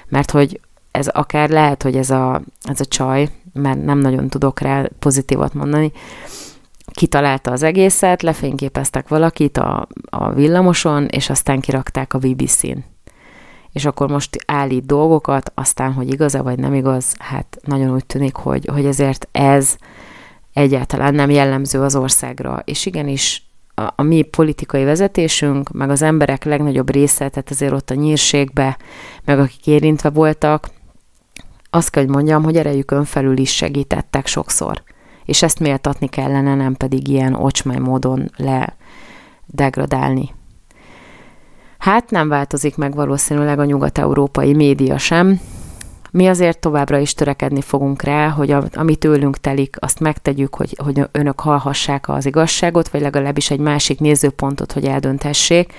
[0.09, 0.61] mert hogy
[0.91, 5.55] ez akár lehet, hogy ez a, ez a csaj, mert nem nagyon tudok rá pozitívat
[5.55, 5.93] mondani,
[6.91, 12.79] kitalálta az egészet, lefényképeztek valakit a, a villamoson, és aztán kirakták a BBC-n.
[13.73, 18.35] És akkor most állít dolgokat, aztán, hogy igaz-e vagy nem igaz, hát nagyon úgy tűnik,
[18.35, 19.77] hogy, hogy ezért ez
[20.53, 22.63] egyáltalán nem jellemző az országra.
[22.65, 23.43] És igenis
[23.75, 28.77] a, a mi politikai vezetésünk, meg az emberek legnagyobb része, tehát azért ott a nyírségbe,
[29.25, 30.71] meg akik érintve voltak,
[31.71, 34.83] azt kell, hogy mondjam, hogy erejükön felül is segítettek sokszor.
[35.29, 38.77] És ezt méltatni kellene, nem pedig ilyen ocsmány módon le
[39.47, 40.35] degradálni.
[41.79, 45.41] Hát nem változik meg valószínűleg a nyugat-európai média sem.
[46.11, 50.77] Mi azért továbbra is törekedni fogunk rá, hogy a, ami tőlünk telik, azt megtegyük, hogy,
[50.85, 55.73] hogy önök hallhassák az igazságot, vagy legalábbis egy másik nézőpontot, hogy eldönthessék,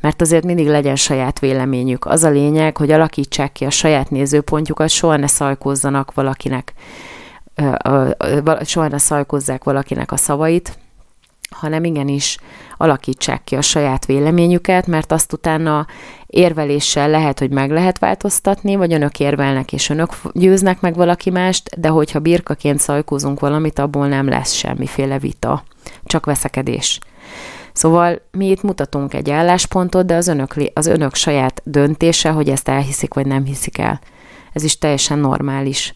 [0.00, 2.06] mert azért mindig legyen saját véleményük.
[2.06, 6.72] Az a lényeg, hogy alakítsák ki a saját nézőpontjukat, soha ne szajkozzanak valakinek,
[8.64, 10.78] soha szajkozzák valakinek a szavait,
[11.50, 12.38] hanem igenis
[12.76, 15.86] alakítsák ki a saját véleményüket, mert azt utána
[16.26, 21.80] érveléssel lehet, hogy meg lehet változtatni, vagy önök érvelnek, és önök győznek meg valaki mást,
[21.80, 25.62] de hogyha birkaként szajkózunk valamit, abból nem lesz semmiféle vita,
[26.04, 27.00] csak veszekedés.
[27.72, 32.68] Szóval mi itt mutatunk egy álláspontot, de az önök, az önök saját döntése, hogy ezt
[32.68, 34.00] elhiszik, vagy nem hiszik el.
[34.52, 35.94] Ez is teljesen normális.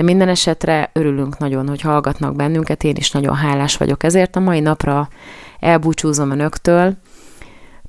[0.00, 4.36] De minden esetre örülünk nagyon, hogy hallgatnak bennünket, én is nagyon hálás vagyok ezért.
[4.36, 5.08] A mai napra
[5.58, 6.96] elbúcsúzom önöktől,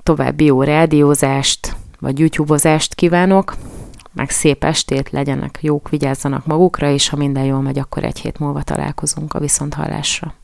[0.02, 3.54] további jó rádiózást, vagy YouTube-ozást kívánok,
[4.14, 8.38] meg szép estét, legyenek jók, vigyázzanak magukra, és ha minden jól megy, akkor egy hét
[8.38, 10.34] múlva találkozunk a viszonthallásra.